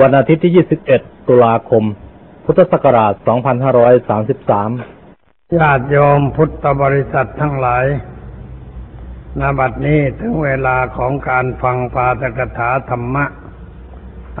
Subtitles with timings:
[0.00, 0.52] วันอาทิตย์ที่
[0.88, 1.84] 21 ตุลาคม
[2.44, 3.24] พุทธศักราช 2533
[5.58, 7.84] ญาติโยมพุทธบริษัททั้งหลาย
[9.40, 13.24] ณบัดนี้ถึงเวลาของการฟังปาตกถาธรรมะ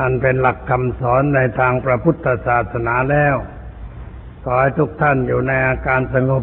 [0.00, 3.36] อันเป็นหลักคำสอนในทางพระพุทธศาสนาแล้ว
[4.44, 6.42] ขอให้ทุกท่านอยู่ในอาการสงบ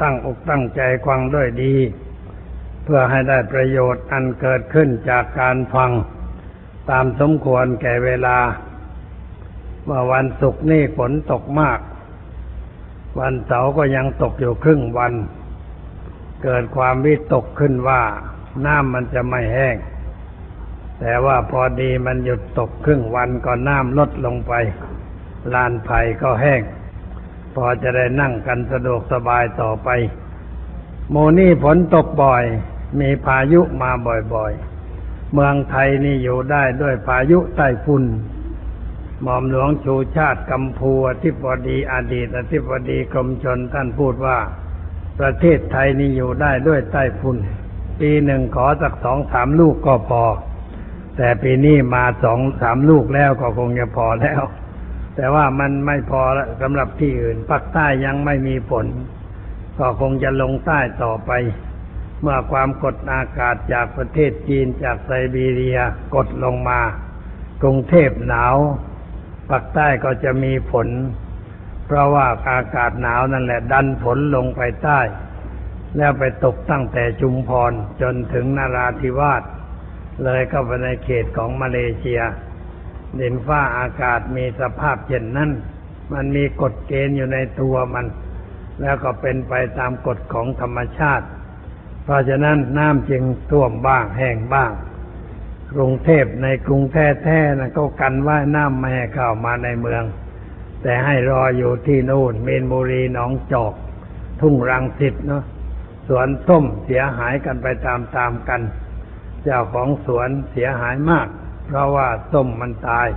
[0.00, 1.74] ตั้งอกตั้งใจฟังด้วยดี
[2.84, 5.90] เพื่อให้ได้ประโยชน์อันเกิดขึ้นจากการฟัง
[6.90, 8.36] ตามสมควรแก่เวลา
[9.84, 11.78] เมื่อวันศุกร์นี่ฝนตกมาก
[13.20, 15.12] วันเสาร์ก็ยังตกอยู่ครึ่งวัน
[16.42, 18.02] เกิดความวิตกขึ้นว่า
[18.66, 19.76] น้ำมันจะไม่แห้ง
[21.00, 24.52] แต่ว่าพอดีมันหยุดตกครึ่งวันก็น้ำลดลงไป
[25.54, 26.62] ลานไผ่ก็แห้ง
[27.54, 29.88] พอจะได้นั่งกันสะดวกสบายต่อไป
[31.10, 32.44] โมนี่ฝนตกบ่อย
[33.00, 33.90] มีพายุมา
[34.34, 34.71] บ่อยๆ
[35.32, 38.04] เมืองไทยนี่อยู่ได้ด้วยพายุไต้ฝุ่น
[39.22, 44.38] หม่อมหลวงชูชาติกัมพูอธิบดีอดีตอธิบดีกรมชนท่านพูดว่า
[45.20, 47.36] ประเทศไทยนี่อยู่ได้ด้วยไต้ฝุ่น
[48.00, 50.22] ปีหนึ่งขอสักสองสามลูกก็พอ
[51.16, 54.42] แต่ปีนี้มาสองสามลูกแล้วก็คงจะพอแล้ว
[55.16, 58.86] แต่ว่ามันไม่พอละสำหรับที่อื่นภาคใต้ยังไม่มีฝน
[59.78, 61.30] ก็คงจะลงใต้ต่อไป
[62.22, 65.78] เมื่อความกดอากาศจากประเทศจีนจากไซบีเรีย
[66.14, 66.80] กดลงมา
[67.62, 68.56] กรุงเทพหนาว
[69.48, 70.88] ภาคใต้ก็จะมีฝน
[71.86, 75.00] เพราะว่าอากาศหนาวนั่นแหละ ดันฝนลงไปใต้
[75.96, 79.42] แล้วไปตกตั้งแต่จุมพรจนถึงนาราธิวาส
[80.24, 82.20] เลยเข้าไปในเขตของมาเลเซีย
[83.18, 85.50] ดินฟ้าอากาศมีสภาพเช่นนั้น
[86.12, 88.06] มันมีกฎเกณฑ์อยู่ในตัวมัน
[88.80, 91.26] แล้วก็เป็นไปตามกฎของธรรมชาติ
[92.04, 94.72] เพราะฉะนั้นน้ำจึงท่วมบ้างแห้งบ้าง
[95.74, 100.02] กรุงเทพในกรุงแท้ๆนะก็กันว่าน้ำไม่ให้เข้ามาในเมือง
[100.82, 103.74] แต่ให้รออยู่ที่นู่นเมนบุรีหนองจอก
[104.40, 105.44] ทุ่งรังสิตเนาะ
[106.08, 108.60] สวนส้มเสียหายกันไปตามๆกัน
[109.42, 111.28] เจ้าของสวนเสียหายมาก
[111.66, 113.08] เพราะว่าส้มมันตาย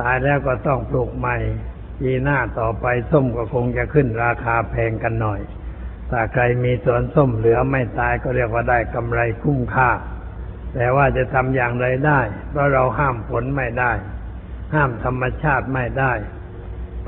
[0.00, 1.36] ตายแล้วก็ต้องปลูกใหม่
[2.00, 5.40] ปีหน้าต่อไปส้มก็คงจะขึ้นราคาแพงกันหน่อย
[6.12, 9.90] ถ้าใครมีสวนส้มเหลือไม่ตายก็เรียกว่าได้กำไรคุ้มค่า
[10.74, 13.92] แต่ว่าจะทำอย่างไรได้ เพราะเราห้ามฝนไม่ได้
[14.74, 16.12] ห้ามธรรมชาติไม่ได้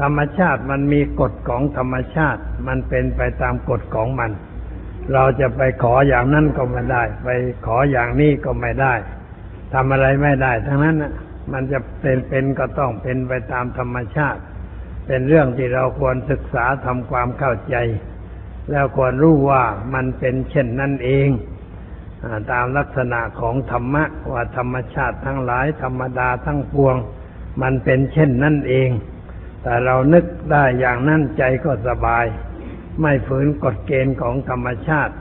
[0.00, 4.30] ธรรมชาติมันมีกฎของธรรมชาติ มันเป็นไปตามกฎของมัน
[5.12, 7.28] เราจะไปขออย่างนั้นก็ไม่ได้ ไป
[7.66, 8.94] ขออย่างนี้ก็ไม่ได้
[9.74, 11.12] ทำอะไรไม่ได้ ทั้งนั้นนะ
[11.52, 14.40] มันจะเป็นเป็นก็ต้องเป็นไปตามธรรมชาติ
[15.06, 17.76] เป็นเรื่องที่เราควรศึกษาทำความเข้าใจ
[18.70, 19.64] แล้วควรรู้ว่า
[19.94, 21.28] มันเป็นเช่นนั้นเอง
[22.52, 26.96] ตามลักษณะของธรรมะว่าธรรมชาติทั้งหลายธรรมดาทั้งปวง
[27.62, 28.90] มันเป็นเช่นนั้นเอง
[29.62, 32.24] แต่เรานึกได้อย่างนั้นใจก็สบาย
[33.00, 35.14] ไม่ฝืนกฎเกณฑ์ของธรรมชาติ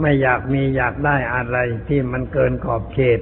[0.00, 1.56] ไม่อยากมีอยากได้อะไร
[1.88, 3.20] ที่มันเกินขอบเขต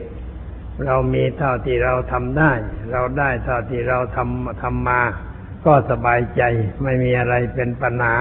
[0.84, 2.52] เรามีเท่าที่เราทำได้
[2.92, 5.02] เราได้เท่าที่เราทำทำมา
[5.66, 6.42] ก็สบายใจ
[6.82, 8.16] ไม่มีอะไรเป็นปัญหา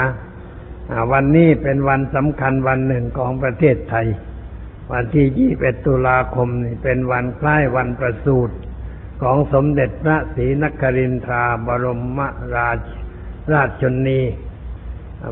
[1.11, 4.07] วันนี้เป็นวันสำคัญวันหนึ่งของประเทศไทย
[4.91, 8.55] วันที่ 21 ตุลาคมนี่เป็นวันคล้ายวันประสูติ
[9.21, 11.85] ของสมเด็จพระศรีนครินทราบร
[12.17, 12.19] ม
[12.55, 12.79] ราช
[13.53, 14.21] ราชชนี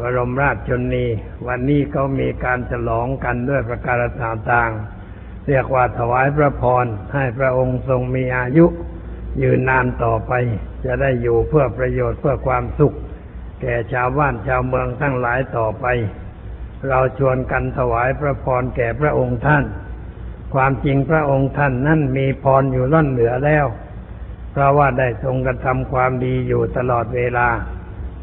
[0.01, 1.05] บรมราชชนนี
[1.47, 8.65] วันนี้เขามีการฉลองกันด้วยประการต่างๆ เรียกว่าถวายพระพรให้พระองค์ทรงมีอายุ
[9.41, 10.31] ยืนนานต่อไป
[10.85, 12.95] จะได้อยู่เพื่อประโยชน์เพื่อความสุข
[13.61, 15.85] แก่ชาวบ้านชาวเมืองทั้งหลายต่อไป
[16.87, 19.63] เราชวนกันถวายพระพรแก่พระองค์ท่าน
[20.53, 23.65] ความจริงพระองค์ท่านนั่นมีพรอยู่ล้นเหลือแล้ว
[24.51, 27.47] เพราะว่าได้ทรงกระทำความดีอยู่ตลอดเวลา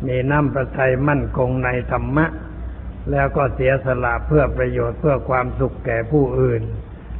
[0.06, 2.26] มีน้ำประทัยมั่นคงในธรรมะ
[3.10, 6.62] แล้วก็เสียสละเพื่อประโยชน์เพื่อความสุขแก่ผู้อื่น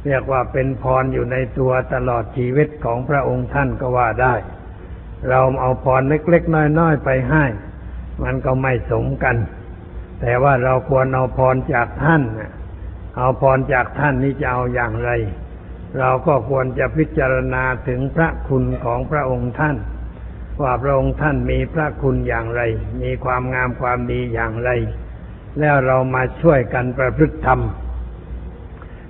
[0.05, 4.35] เรียกว่าเป็นพรอยู่ในตัวตลอดชีวิตของพระองค์ท่านก็ว่าได้
[5.29, 7.43] เราเอาพรเล็กๆน้อยๆไปให้
[8.23, 9.35] มันก็ไม่สมกัน
[10.21, 12.21] แต่ว่าเราควรเอาพรจากท่าน
[13.17, 15.11] เอาพรจากท่านนี้จะเอาอย่างไร
[15.99, 19.77] เราก็ควรจะพิจารณาถึงพระคุณของพระองค์ท่าน
[20.61, 22.61] ว่าพระองค์ท่านมีพระคุณอย่างไร
[23.01, 24.69] มีความงามความดีอย่างไร
[25.59, 27.59] แล้วเรามาช่วยกันประพฤติธรรม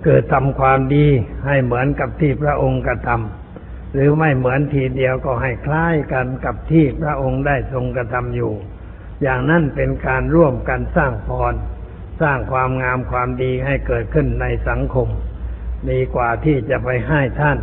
[0.03, 1.05] เกิดทำความดี
[1.45, 8.53] ให้เหมือนกับที่พระองค์กระทำหรือไม่เหมือนทีเดียวก็ให้คล้ายกันกับที่พระองค์ได้ทรงกระทำอยู่
[9.21, 11.53] อย่างนั้นเป็นการร่วมกันสร้างพร
[12.21, 15.07] สร้างความงามความดีให้เกิดขึ้นในสังคม
[15.89, 17.57] ดีกว่าที่จะไปให้ท่าน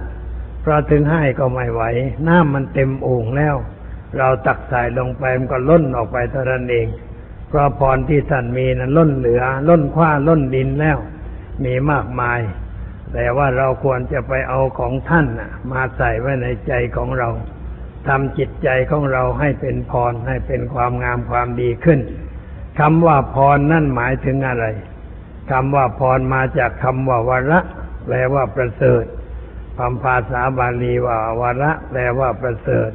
[0.63, 1.83] เพราะถึงให้ก็ไม่ไหว
[2.29, 3.57] น้ำมันเต็มโอ่งแล้ว
[4.19, 6.87] เราตักใส่ลงไปมันก็ล้นออกไปเท่านั้นเอง
[7.49, 10.99] เพราะพรที่ท่านมีนั้นล้นเหลือ ล้นคว้าล้นดินแล้ว
[11.65, 12.41] มีมากมาย
[13.13, 15.27] แต่ว่าเราควรจะไปเอาของท่าน
[15.73, 17.29] มาใส่ไว้ในใจของเรา
[18.09, 22.01] ทำจิตใจของเราให้เป็นพรให้เป็นความงามความดีขึ้น
[22.79, 24.67] คำว่าพรนั่นหมายถึงอะไร
[25.51, 27.61] คำว่าพรมาจากคำว่าวระ
[28.05, 29.05] แปลว่าประเสริฐ
[29.79, 32.91] คำภาษาบาลีว่าวระ แปลว่าประเสริฐ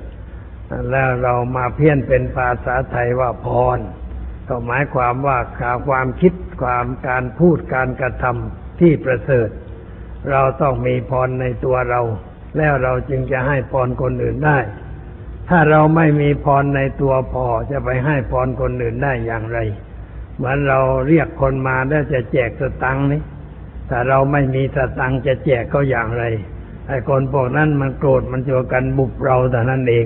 [0.92, 3.80] แล้วเรามาเพี้ยนเป็นภาษาไทยว่าพร
[4.48, 9.50] ก็หมายความว่าขาความคิดความการพูดการกระทำที่ประเสริฐ
[10.32, 12.02] เราต้องมีพรในตัวเรา
[12.58, 14.58] แล้วเราจึงจะให้พรคนอื่นได้
[15.50, 19.60] ถ้าเราไม่มีพรในตัวพอจะไปให้พรคนอื่นได้อย่างไร
[20.36, 23.22] เหมือนเราเรียกคนมาแล้วจะแจกสตังค์นี่
[23.90, 26.24] ถ้าเราไม่มีสตังค์จะแจกก็อย่างไร
[26.88, 30.06] ไอ้คนพวกนั้นมันโกรธมันจะกันบุบเราแต่นั้นเอง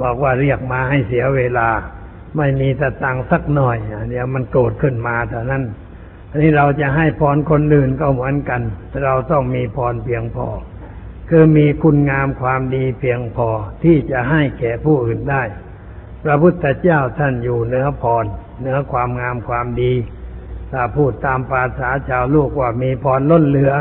[0.00, 1.68] บอกว่าเรียกมาให้เสียเวลา
[2.36, 3.76] ไม่มีสตังค์สักหน่อย
[4.08, 5.62] เดี๋ยวมันโกรธขึ้นมาแต่นั้น
[6.30, 8.60] อันนี้เราจะให้พรคนอื่นก็เหมือนกัน
[9.04, 10.46] เราต้องมีพรเพียงพอ
[11.28, 13.48] คือมีคุณงามความดีเพียงพอ
[13.82, 15.42] ที่จะให้แก่ผู้อื่นได้
[16.24, 18.24] พระพุทธเจ้าท่านอยู่เหนือพร
[18.60, 19.92] เหนือความงามความดี
[20.72, 23.72] ถ้าพูดตามภาษาชาวลูกว่ามีพรล้นเหลือ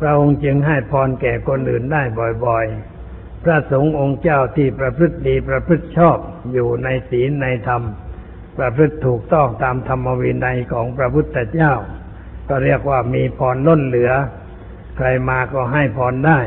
[0.00, 2.02] พระองค์จึงให้พรแก่คนอื่นได้
[2.46, 6.18] บ่อยๆ พระสงฆ์องค์เจ้าที่ประพฤติดีประพฤติชอบ
[6.52, 7.82] อยู่ในศีลในธรรม
[8.58, 11.72] ประพฤติถูกต้องตามธรรมวินัยของพระพุทธเจ้า
[12.48, 14.12] ก็เรียกว่ามีพรล้นเหลือ
[14.96, 16.40] ใครมาก็ให้พรได้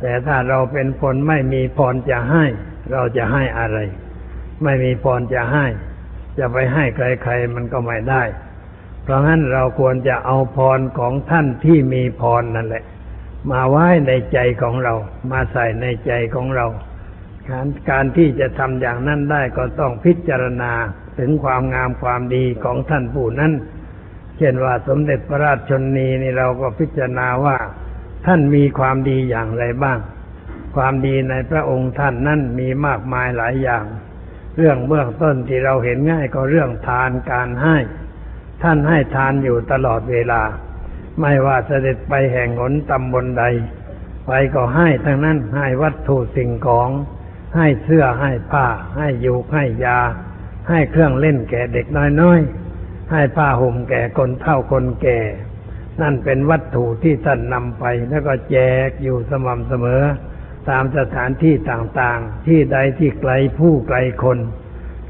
[0.00, 2.44] แต่ถ้าเราเป็นคนไม่มีพรจะให้
[2.92, 3.78] เราจะให้อะไร
[4.62, 5.66] ไม่มีพรจะให้
[6.38, 8.22] จะไปให้ใครๆมันก็ไม่ได้
[9.02, 12.84] เพราะงั้นเราควรจะเอาพรของท่านที่มีพรนั่นแหละ
[13.50, 14.94] มาไว้ในใจของเรา
[15.30, 16.66] มาใส่ในใจของเรา
[17.48, 20.72] การการที่จะทำอย่างนั้นได้ก็ต้องพิจารณา
[21.18, 23.52] ถึงความงามความดีของท่านผู้นั้น
[24.40, 27.56] ช่นว่าสมเด็จพระราชชนนีนี่เราก็พิจารณาว่า
[28.26, 29.98] ท่านมีความดีอย่างไรบ้าง
[30.76, 33.84] ความดีในพระองค์ท่านนั้นมีมากมายหลายอย่าง
[34.56, 37.76] เรื่องเบื้องต้นที่เราเห็นง่ายก็เรื่องทานการให้
[38.62, 40.42] ท่านให้ทานอยู่ตลอดเวลา
[41.20, 43.44] ไม่ว่าเสด็จไปแห่งหนตำบลใด
[44.26, 46.90] ไปก็ให้ทั้งนั้นให้วัตถุสิ่งของ
[47.56, 48.66] ให้เสื้อให้ผ้า
[48.96, 49.98] ให้ยูกให้ยา
[50.68, 51.86] ให้เครื่องเล่นแก่เด็ก
[52.20, 52.59] น้อยๆ
[53.10, 55.18] ให้ผ้าห่มแก่คนเฒ่าคนแก่
[56.00, 58.56] นั่นเป็นวัตถุที่ท่านนำไป แล้วก็แจ
[58.88, 60.02] กอยู่สม่ำเสมอ
[60.70, 64.38] ตามสถานที่ต่างๆ ที่ใดที่ไกลผู้ไกลคน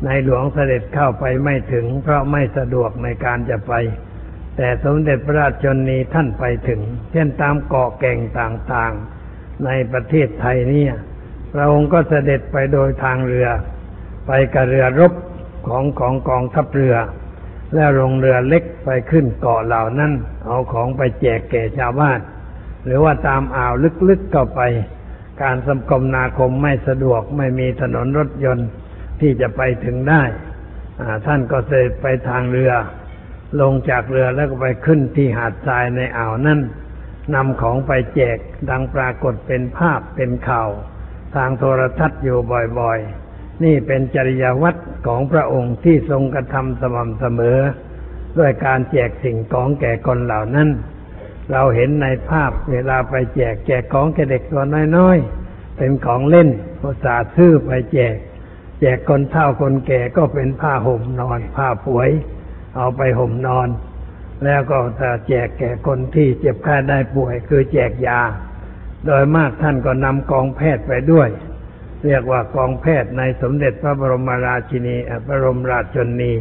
[0.05, 3.73] ในหลวงเสด็จเข้าไปไม่ถึง เพราะไม่สะดวกในการจะไป
[4.57, 6.81] แต่สมเด็จพระราชชนนีท่านไปถึง
[7.13, 10.95] เช่นตามเกาะแก่งต่างๆ ในประเทศไทยเนี่ย
[11.53, 13.49] พระองค์ก็เสด็จไปโดยทางเรือ
[14.27, 15.13] ไปกับเรือรบ
[15.67, 16.97] ของของกองทัพเรือ
[17.75, 20.13] แล้วลงเรือเล็กไปขึ้นเกาะเหล่านั้น
[20.47, 22.19] เอาของไปแจกแก่ชาวบ้าน
[22.85, 23.73] หรือว่าตามอ่าว
[24.09, 24.61] ลึกๆเข้าไป
[25.43, 28.69] การสัมคมนาคมไม่สะดวกไม่มีถนนรถยนต์
[29.21, 30.23] ที่จะไปถึงได้
[31.27, 32.73] ท่านก็เสด็จไปทางเรือ
[33.61, 36.61] ลงจากเรือแล้วก็ไปขึ้นที่หาดทรายในอ่าวนั้น
[37.35, 38.39] นำของไปแจก
[38.71, 40.69] ดังปรากฏเป็นภาพเป็นข่าว
[41.35, 42.39] ทางโทรทัศน์อยู่
[42.79, 43.20] บ่อยๆ
[43.65, 47.59] นี่เป็นจริยวัตรของพระองค์ที่ทรงกระทำสม่ำเสมอ
[48.39, 50.69] ด้วยการแจกสิ่งของแก่คนเหล่านั้น
[51.53, 54.65] เราเห็นในภาพเวลาไปแจกแจกของแก่เด็กตัว
[54.97, 56.49] น้อยๆ เป็นของเล่น
[56.81, 58.15] ภาษาซื้อไปแจก
[58.81, 62.11] แจกคนเฒ่าคนแก่ก็เป็นผ้าห่มนอน ผ้าป่วย
[62.77, 63.69] เอาไปห่มนอน
[64.45, 68.21] แล้วก็จะแจกแก่คนที่เจ็บไข้ได้ป่วยคือแจกยา
[69.07, 71.29] โดยมากท่านก็นำกองแพทย์ไปด้วย
[72.05, 76.33] เรียกว่ากองแพทย์ในสมเด็จพระบรมราชินีพระบรมราชชนี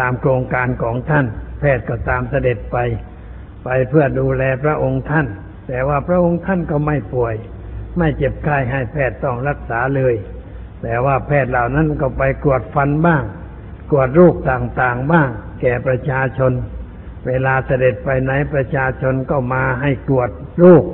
[0.00, 1.26] ตามโครงการของท่าน
[1.60, 2.76] แพทย์ก็ตามเสด็จไป
[3.64, 5.26] ไปเพื่อดูแลพระองค์ท่าน
[5.68, 7.34] แต่ว่าพระองค์ท่านก็ไม่ป่วย
[7.98, 10.14] ไม่เจ็บไข้ให้แพทย์ต้องรักษาเลย
[10.82, 13.22] แต่ว่าแพทย์เหล่านั้นก็ไปกวดฟันบ้าง
[13.90, 15.28] กวดโรคต่างๆบ้าง
[15.60, 16.52] แก่ประชาชน
[17.26, 20.84] เวลาเสด็จไปไหนประชาชนก็มาให้ตรวจโรค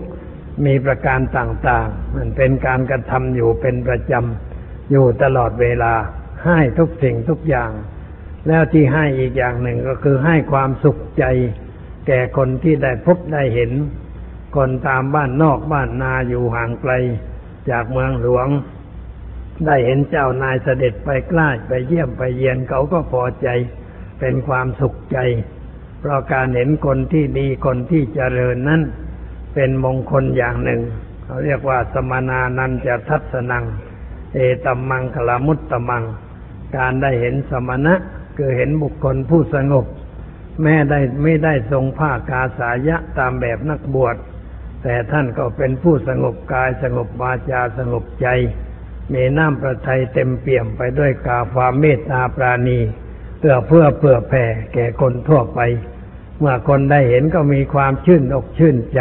[0.67, 5.95] มีประการต่างๆ มันเป็นการกระทำอยู่เป็นประจำอยู่ตลอดเวลา
[6.45, 7.71] ให้ทุกสิ่งทุกอย่าง
[8.49, 11.25] แล้วที่ให้อีกอย่างหนึ่งก็คือให้ความสุขใจ
[12.07, 13.73] แก่คนที่ได้พบได้เห็น
[14.57, 16.93] คนตามบ้านนอกบ้านนาอยู่ห่างไกล
[17.71, 18.49] จากเมืองหลวง
[19.67, 23.49] ได้เห็นเจ้านายเสด็จไปใกล้ไปเยี่ยมไปเยียนเขาก็พอใจ
[24.21, 25.19] เป็นความสุขใจ
[26.01, 28.83] เพราะการเห็นคนที่ดีคนที่เจริญนั้น
[29.55, 30.81] เป็นมงคลอย่างหนึ่ง
[31.25, 33.65] เขาเรียกว่า สมนานันจะทัศนัง
[34.35, 36.05] เอตัมมังคลามุตตมัง
[36.77, 37.95] การได้เห็นสมณะ
[38.37, 39.87] คือเห็นบุคคลผู้สงบ
[40.63, 44.17] แม้ได้ไม่ได้ทรงผ้ากาสายะตามแบบนักบวช
[44.83, 48.29] แต่ท่านก็เป็นผู้สงบกายสงบวาจาสงบใจ
[49.13, 52.79] มีน้ำประทัยเต็มเปี่ยมไปด้วยกาความเมตตาปราณี
[53.39, 54.45] เพื่อเพื่อเพื่อแผ่
[54.75, 55.61] แก่คนทั่วไป
[56.39, 59.01] เมื่อคนได้เห็นก็มีความชื่นอกชื่นใจ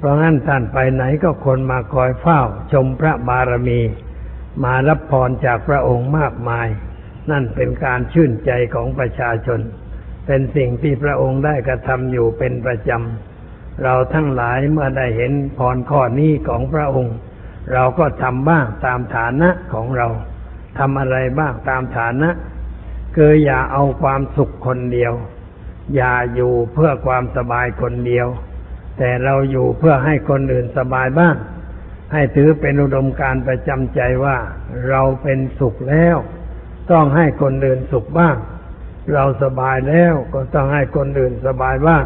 [0.00, 2.40] เพราะงั้นท่านไปไหนก็คนมาคอยเฝ้า
[2.72, 3.80] ชมพระบารมี
[4.64, 6.68] มารับพรจากพระองค์มากมาย
[7.30, 9.60] นั่นเป็นการชื่นใจของประชาชน
[10.26, 17.16] เป็นสิ่งที่พระองค์ได้กระทำอยู่เป็นประจำ เราทั้งหลายเมื่อได้เห็นพรข้อนี้ของพระองค์
[17.72, 20.08] เราก็ทำบ้างตามฐานะของเรา
[20.78, 22.30] ทำอะไรบ้างตามฐานะ
[23.16, 25.12] คืออย่าเอาความสุขคนเดียว
[25.94, 28.26] อย่าอยู่เพื่อความสบายคนเดียว
[29.02, 31.36] แต่เราอยู่เพื่อให้คนอื่นสบายบ้าง
[32.12, 34.36] ให้ถือเป็นอุดมการประจำใจว่า
[34.88, 36.16] เราเป็นสุขแล้ว
[36.90, 38.36] ต้องให้คนอื่นสุขบ้าง
[39.14, 42.04] เราสบายแล้วก็ต้องให้คนอื่นสบายบ้าง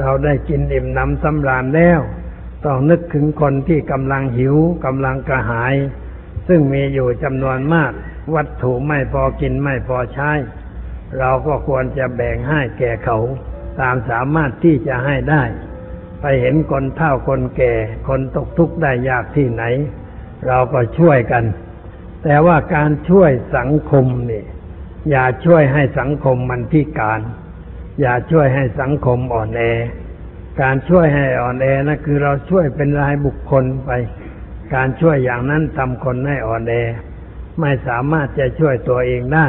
[0.00, 2.00] เราได้กินอิ่มหนำสำราญแล้ว
[2.66, 5.74] ต้องนึกถึงคนที่กำลังหิวกำลังกระหาย
[6.48, 7.92] ซึ่งมีอยู่จำนวนมาก
[8.34, 10.32] วัตถุไม่พอกินไม่พอใช้
[11.18, 13.18] เราก็ควรจะแบ่งให้แก่เขา
[13.80, 15.42] ตามสามารถที่จะให้ได้
[16.20, 17.72] ไปเห็นคนเฒ่าคนแก่
[18.08, 19.64] คนตกทุกข์ได้ยากที่ไหน
[20.46, 21.44] เราก็ช่วยกัน
[22.24, 24.44] แต่ว่าการช่วยสังคมนี่
[25.10, 27.20] อย่าช่วยให้สังคมมันพิการ
[28.00, 29.62] อย่าช่วยให้สังคมอ่อนแอ
[30.62, 33.90] การช่วยให้อ่อนแอนะคือเราช่วยเป็นรายบุคคลไป
[34.74, 36.74] การช่วยอย่างนั้นทำคนให้อ่อนแอ
[37.60, 39.46] ไม่สามารถจะช่วยตัวเองได้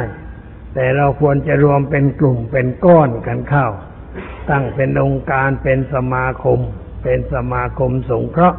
[0.74, 3.66] แต่เราควรจะรวมเป็นกลุ่มเป็นก้อนกันเข้า
[4.50, 6.58] ตั้งเป็นองค์การเป็นสมาคม
[7.02, 8.58] เป็นสมาคมสงเคราะห์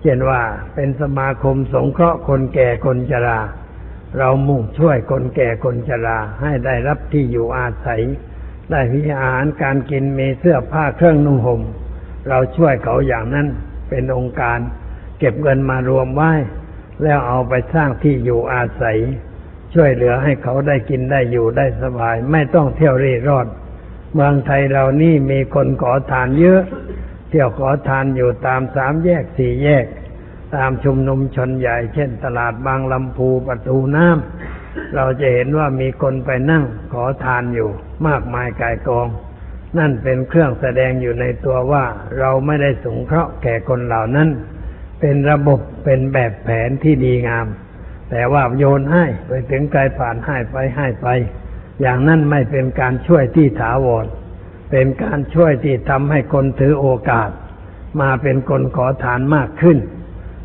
[0.00, 0.42] เช่นว่า
[0.74, 3.40] เป็นสมาคมสงเคราะห์คนแก่คนชรา
[4.18, 8.02] เรามุ่งช่วยคนแก่คนชราให้ได้รับที่อยู่อาศัย
[8.70, 11.60] ได้มีอาหารการกินมีเสื้อผ้าเครื่องนุ่งห่ม
[12.28, 13.46] เราช่วยเขาอย่างนั้น
[13.88, 14.58] เป็นองค์การ
[15.18, 16.32] เก็บเงินมารวมไว้
[17.02, 18.98] แล้วเอาไปสร้างที่อยู่อาศัย
[19.74, 23.46] ช่วยเหลือให้เขาได้กินได้อยู่ได้สบาย ไม่ต้องเที่ยวเร่ร่อน
[24.14, 26.62] เมืองไทยเรานี่มีคนขอทานเยอะ
[27.28, 29.86] เที่ยวขอทานอยู่ตามสามแยกสี่แยก
[30.56, 37.70] ตามชุมนุมชนใหญ่ เช่นตลาดบางลำพูประตูน้ำเราจะเห็นว่ามีคนไปนั่งขอทานอยู่
[38.06, 39.08] มากมายกายกอง
[39.78, 41.84] นั่นเป็นเครื่องแสดงอยู่ในตัวว่า
[42.18, 44.28] เราไม่ได้สงเคราะห์แก่คนเหล่านั้น
[45.00, 47.46] เป็นระบบเป็นแบบแผนที่ดีงาม
[48.10, 51.08] แต่ว่าโยนให้ไปถึงไกลผ่านให้ไปให้ไป
[51.80, 54.06] อย่างนั้นไม่เป็นการช่วยที่ถาวร
[54.70, 57.30] เป็นการช่วยที่ทำให้คนถือโอกาส
[58.00, 59.78] มาเป็นคนขอทานมากขึ้น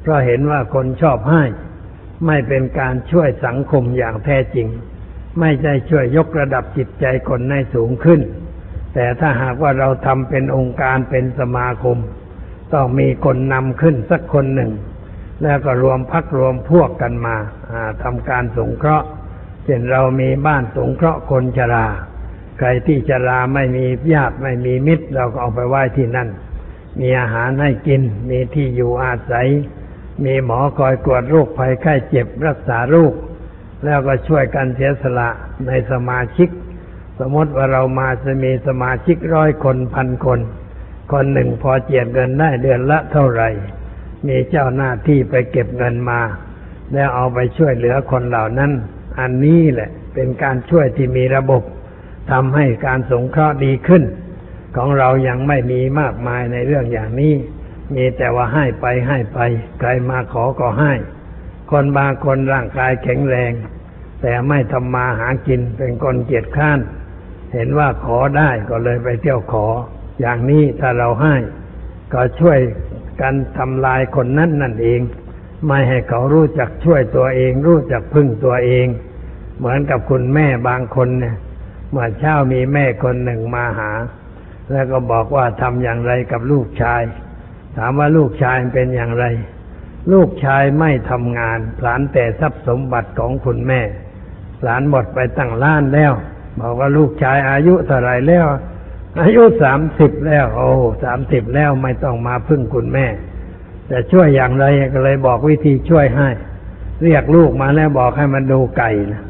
[0.02, 1.44] เพราะเห็นว่าคนชอบให้
[2.28, 4.68] ไม่เป็นการช่วยสังคมอย่างแท้จริง
[5.40, 8.22] ไม่ใช่ช่วยยกระดับจิตใจคนให้สูงขึ้น
[8.94, 11.98] แต่ถ้าหากว่าเราทำเป็นองค์การเป็นสมาคม
[12.74, 14.72] ต้องมีคนนำขึ้นสักคนหนึ่ง
[15.44, 17.36] แล้วก็รวมพักรวมพวกกันมา
[18.04, 19.08] ทำการสงเคราะห์
[19.70, 21.88] ช่นเรามีบ้านสงเคราะห์คนชรา
[22.58, 26.30] ใครที่ชราไม่มีญาติไม่มีมิตร เราก็เอาไปไหว้ที่นั่น
[27.00, 29.48] มีอาหารให้กิน มีที่อยู่อาศัย
[30.26, 33.14] มีหมอคอยตรวจโรคภัยไข้เจ็บรักษาโรค
[33.84, 35.30] แล้วก็ช่วยกันเสียสละ
[35.68, 36.50] ในสมาชิก
[37.20, 40.40] สมมติว่าเรามาจะมีสมาชิกร้อยคนพันคน
[41.12, 43.50] คนหนึ่งพอเจียดเงินได้เดือนละเท่าไหร่
[44.28, 46.22] มีเจ้าหน้าที่ไปเก็บเงินมา
[46.94, 48.72] แล้วเอาไปช่วยเหลือคนเหล่านั้น
[49.20, 51.64] อันนี้แหละเป็นการช่วยที่มีระบบ
[52.32, 54.04] ทำให้การสงเคราะห์ดีขึ้น
[54.76, 57.34] ของเรายังไม่มีมากมายในเรื่องอย่างนี้
[57.96, 59.40] มีแต่ว่าให้ไปให้ไป
[59.80, 60.94] ใครมาขอก็ให้
[61.72, 63.52] คนบางคนร่างกายแข็งแรง
[64.22, 66.80] แต่ไม่ทำมาหากินเป็นคนเกียจข้าน
[67.54, 69.68] เห็นว่าขอได้ก็เลยไปเที่ยวขอ
[70.20, 71.36] อย่างนี้ถ้าเราให้
[72.14, 72.60] ก็ช่วย
[73.22, 75.02] กันทำลายคนนั้นนั่นเอง
[75.68, 78.88] ไม่ให้เขารู้จักช่วยตัวเอง รู้จักพึ่งตัวเอง
[79.60, 81.36] เหมือนกับคุณแม่บางคนเนี่ย
[81.92, 83.92] เมื่อเช้ามีแม่คนหนึ่งมาหา
[84.72, 87.02] แล้วก็บอกว่าทำอย่างไรกับลูกชาย
[87.78, 89.26] ถามว่าลูกชายเป็นอย่างไร
[90.12, 93.82] ลูกชายไม่ทำงานผลานแต่ทรัพย์สมบัติของคุณแม่
[94.60, 96.12] ผลานหมดไปตั้งล้านแล้ว
[96.60, 98.46] บอกว่าลูกชายอายุเท่าไรแล้ว
[99.22, 100.70] อายุสามสิบแล้ว โอ้
[101.04, 103.06] สามสิบแล้วไม่ต้องมาพึ่งคุณแม่
[103.88, 106.30] แต่ช่วยอย่างไรก็เลยบอกวิธีช่วยให้
[107.04, 109.24] เรียกลูกมาแล้วบอกให้มันดูไก่นะ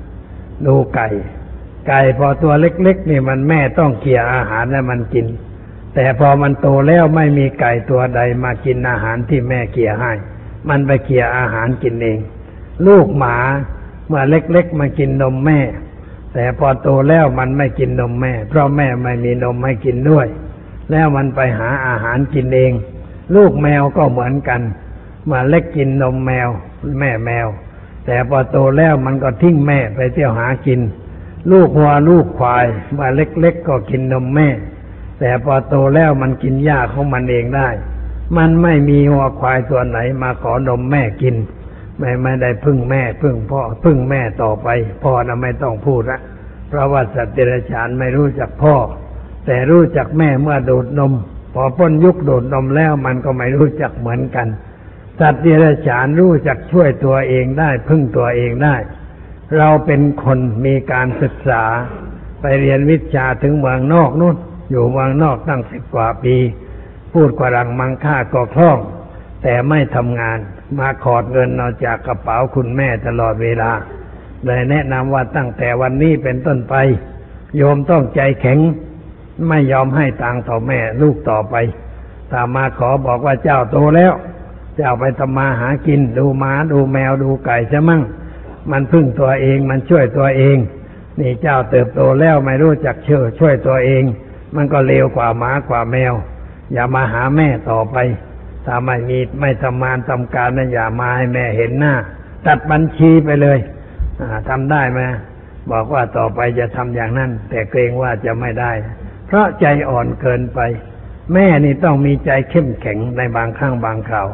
[0.66, 1.08] ดูไก่
[1.88, 5.26] ไก่พอตัวเล็กๆนี่มันแม่ต้องเกี่ยอาหารแล้วมันกิน
[5.96, 10.12] แต่พอมันโตแล้วไม่มีไก่ตัวใดมากินอาหารที่แม่เกี่ยให้
[10.70, 12.20] มันไปเกี่ยอาหารกินเอง
[12.88, 13.38] ลูกหมา
[14.08, 15.60] เมื่อเล็กๆมากินนมแม่
[16.34, 20.28] แต่พอโตแล้วมันไม่กินนมแม่ เพราะแม่ไม่มีนมให้กินด้วย
[20.92, 22.72] แล้วมันไปหาอาหารกินเอง
[23.36, 24.62] ลูกแมวก็เหมือนกัน
[25.26, 26.50] เมื่อเล็กกินนมแมว
[27.00, 27.48] แม่แมว
[28.06, 30.80] แต่พอโตแล้วมันก็ทิ้งแม่ไปเที่ยวหากิน
[31.52, 32.66] ลูกวัวลูกควาย
[32.96, 34.48] มื่อเล็กๆก็กินนมแม่
[35.20, 37.70] แต่พอโตแล้วมันกินหญ้าของมันเองได้
[38.38, 41.36] มันไม่มีวัวควายตัวไหนมาขอนมแม่กิน
[42.00, 44.68] ไม่ไม่ได้พึ่งแม่พึ่งพ่อพึ่งแม่ต่อไป
[45.04, 46.20] พ่อนะไม่ต้องพูดละ
[46.70, 48.76] เพราะว่าสัตว์เดรัจฉานไม่รู้จักพ่อ
[49.46, 51.14] แต่รู้จักแม่เมื่อดูดนม
[51.54, 54.48] พอพ้นยุคดูดนมแล้วมันก็ไม่รู้จักเหมือนกัน
[55.20, 58.76] สัตว์เดรัจฉานรู้จักช่วยตัวเองได้พึ่งตัวเองได้
[59.58, 61.64] เราเป็นคนมีการศึกษา
[62.42, 64.36] ไปเรียนวิชาถึงเมืองนอกนู่น
[64.72, 66.36] อยู่เมืองนอกตั้งสิบกว่าปี
[67.14, 68.78] พูดกว่ารังมังค่าก็คล่อง
[69.44, 70.38] แต่ไม่ทำงาน
[70.80, 73.72] มาขอดเงินเอาจากกระเป๋าคุณแม่ตลอดเวลา
[74.46, 76.76] เลยแนะนำว่าตั้งแต่วันนี้เป็นต้นไป
[77.58, 78.60] โยมต้องใจแข็ง
[79.48, 81.56] ไม่ยอมให้ตังค์ต่อแม่ลูกต่อไป
[82.32, 84.14] ถ้ามาขอบอกว่าเจ้าโตแล้ว
[84.82, 88.02] เจ้าไปทำมาหากิน ดูหมาดูแมวดูไก่จะมั่ง
[88.72, 90.58] มันพึ่งตัวเองมันช่วยตัวเอง
[91.20, 94.04] นี่เจ้าเติบโตแล้วไม่รู้จักเชื่อช่วยตัวเอง
[94.56, 96.14] มันก็เลวกว่าหมากว่าแมว
[96.74, 97.98] อย่ามาหาแม่ต่อไป
[98.66, 101.94] ถ้าไม่มีไม่ทำงานทำการนั้นอย่ามาให้แม่เห็นหน้า
[102.46, 103.60] ตัดบัญชีไปเลย
[104.50, 105.00] ทำได้ไหม
[105.72, 108.72] บอกว่าต่อไปจะทำอย่างนั้น แต่เกรงว่าจะไม่ได้
[109.28, 110.60] เพราะใจอ่อนเกินไป
[111.34, 114.30] แม่นี่ต้องมีใจเข้มแข็งในบางครั้งบางคราว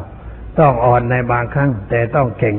[0.60, 2.56] ต้องอ่อนในบางครั้ง แต่ต้องแข็ง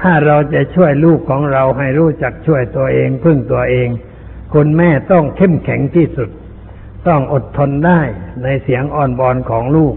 [0.00, 3.88] ถ้าเราจะช่วยลูกของเราให้รู้จักช่วยตัวเองพึ่งตัวเอง
[4.54, 6.30] คุณแม่ต้องเข้มแข็งที่สุด
[7.08, 8.00] ต้องอดทนได้
[8.42, 9.94] ในเสียงอ่อนบอนของลูก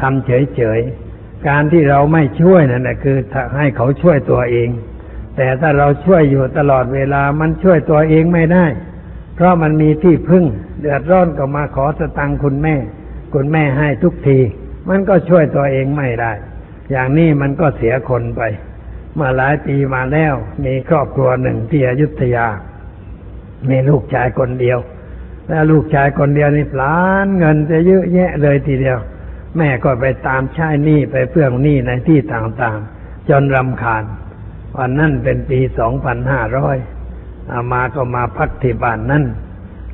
[0.00, 3.18] ทำเฉยๆ การที่เราไม่ช่วยนั่นแหละคือ
[3.58, 4.68] ให้เขาช่วยตัวเอง
[5.36, 8.66] แต่ถ้าเราช่วยอยู่ตลอดเวลามันช่วยตัวเองไม่ได้
[9.34, 10.44] เพราะมันมีที่พึ่ง
[10.80, 12.74] เดือดร้อนก็มาขอสตังค์คุณแม่
[13.34, 14.38] คุณแม่ให้ทุกที
[14.88, 16.32] มันก็ช่วยตัวเองไม่ได้
[16.90, 18.42] อย่างนี้มันก็เสียคนไป
[19.18, 22.46] มื่อหลายปีมาแล้ว มีครอบครัวหนึ่งที่อยุธยา
[23.68, 24.78] มีลูกชายคนเดียว
[25.48, 28.98] แล้วลูกชายคนเดียวนี่ปลานเงินจะเยอะแยะเลยทีเดียว
[29.56, 34.04] แม่ก็ไปตามใช้หนี้ไปเพื่องหนี้ในที่ต่างๆ จนรำคาญ
[34.76, 36.76] วันนั้นเป็นปีสองพันห้าร้อย
[37.50, 39.24] อามาก็มาพักที่บ้านนั่น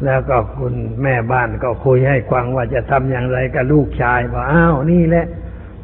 [0.04, 5.26] แล้วก็คุณแม่บ้านก็คุยให้ฟังว่าจะทำอย่างไรกับลูกชายบอกอ้าวนี่แหละ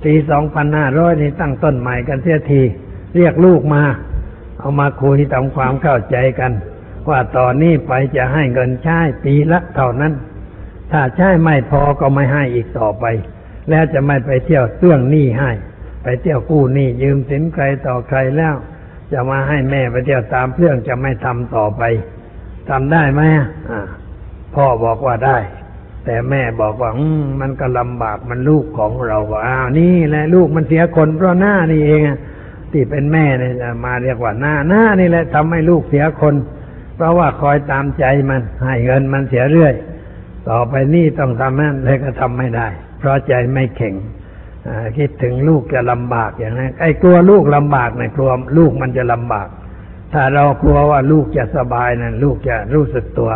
[0.05, 2.63] ปีสองพันห้าร้อยนี่ตั้งต้นใหม่กันเสียที
[3.17, 3.83] เรียกลูกมา
[4.59, 6.53] เอามาคุยทำความเข้าใจกัน
[7.09, 10.13] ว่าต่อนนี้ไปจะให้เงินใช้ปีละเท่านั้น
[10.93, 13.05] ถ้าใช้ไม่พอก็ไม่ให้อีกต่อไป
[13.71, 15.51] แล้วจะไม่ไปเที่ยวเตื้องหนี้ให้
[16.03, 18.55] ไปเที่ยวกู้หนี้ยืมสินใครต่อใครแล้ว
[19.13, 21.83] จะมาให้แม่ไปเที่ยวตามเรื่องจะไม่ทำต่อไป
[22.69, 23.23] ทำได้ไหม
[23.71, 23.81] อ่า
[24.55, 25.39] พ่อบอกว่าได้
[26.05, 26.91] แต่แม่บอกว่า
[27.41, 32.01] มันก็ลำบากมันลูกของเราว่าอ้าวนี่แหละลูกมันเสียคนเพราะหน้านี่เอง
[32.73, 33.53] ที่เป็นแม่เนี่ย
[33.85, 36.35] มาเรียกว่าหน้าหน้านี่แหละทำให้ลูกเสียคน
[36.97, 39.75] เพราะว่าคอยตามใจมันให้เงินมันเสียเรื่อย
[40.49, 43.95] ต่อไปนี่ต้องทำนั่นเลยก็ทำไม่ได้ เพราะใจไม่แข็ง
[44.99, 49.49] คิดถึงลูกจะลำบากอย่างนั้นไอ้กลัวลูกลำบากเนี่ยกลัวลูกมันจะลำบาก
[50.13, 53.31] ถ้าเรากลัวว่าลูกจะสบายนั่นลูกจะรู้สึกตัว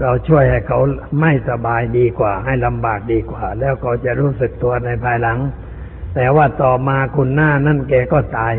[0.00, 0.80] เราช่วยให้เขา
[1.20, 5.38] ไม่สบายดีกว่า ให้ลำบากดีกว่า แล้วเขาจะรู้สึกตัวในภายหลัง
[6.14, 8.54] แต่ว่าต่อมาคุณหน้านั่นแกก็ตาย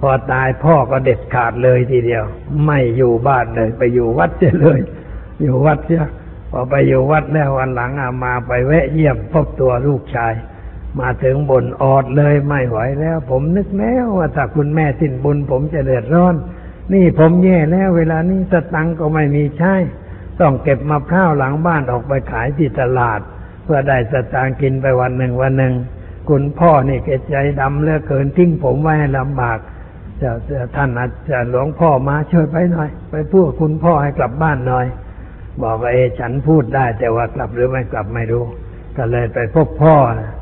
[0.00, 2.24] พอตายพ่อก็เด็ดขาดเลยทีเดียว
[2.66, 4.80] ไม่อยู่บ้านเลย ไปอยู่วัดเสียเลย
[5.42, 6.04] อยู่วัดเสีย
[6.50, 10.34] พอไปอยู่วัดแล้ววันหลังอามาไปแวะเยี่ยมพบตัวลูกชาย
[11.00, 16.34] มาถึงบนออดเลยไม่ไหวแล้ว ผมนึกแล้วว่าถ้าคุณแม่สิ้นบุญผมจะเดือดร้อน
[16.92, 19.74] นี่ผมแย่แล้ว เวลานี้สตังก็ไม่มีใช้
[20.40, 23.20] ต้องเก็บมะพร้าวหลังบ้านออกไปขายที่ตลาด
[23.64, 25.74] เพื่อได้สตางค์กินไปวันหนึ่งวันหนึ่ง
[26.28, 29.58] คุณพ่อนี่เกใจดำเหลือเกินทิ้งผมไว้ให้ลำบาก
[30.20, 34.86] จะจะท่านอาจารย์หลวงพ่อมาช่วยไปหน่อย ไปพูดคุณพ่อให้กลับบ้านหน่อย
[35.62, 38.44] บอกว่าเอฉันพูดได้แต่ว่ากลับหรือไม่กลับไม่รู้
[38.96, 40.32] ก็เลยไปพบพ่อนะ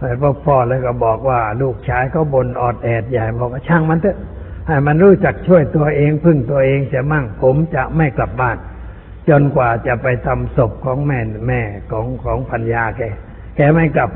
[0.00, 4.16] ไปพบพ่อแล้วก็บอกว่า ลูกชายเขาบนออดแอดใหญ่บอกว่าช่างมันเถอะ
[4.66, 8.56] ให้มันรู้จักช่วยตัวเองพึ่งตัวเองเสียมั่งผมจะไม่กลับบ้าน
[9.30, 13.02] จนกว่าจะไปทำศพของแม่แม่ของของพัญญาแก
[13.56, 14.10] แกไม่กลับ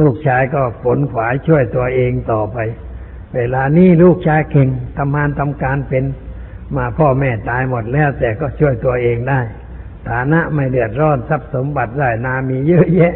[0.00, 2.58] ลูกชายก็ฝนฝายช่วยตัวเองต่อไป
[3.34, 6.04] เวลานี้ลูกชายเก่งทำงานทำการเป็น
[6.76, 9.40] มาพ่อแม่ตายหมดแล้วแต่ก็ช่วยตัวเองได้
[10.08, 13.14] ฐานะไม่เดือดร้อนทรัพย์สมบัติได้นามีเยอะแยะ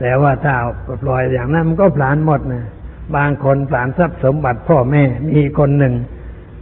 [0.00, 0.54] แต่ว่าถ้า
[1.02, 2.64] ปล่อยอย่างนั้นมันก็ผลาญหมดนะ
[3.16, 5.94] บางคนผลาญทรัพย์สมบัติพ่อแม่มีคนหนึ่ง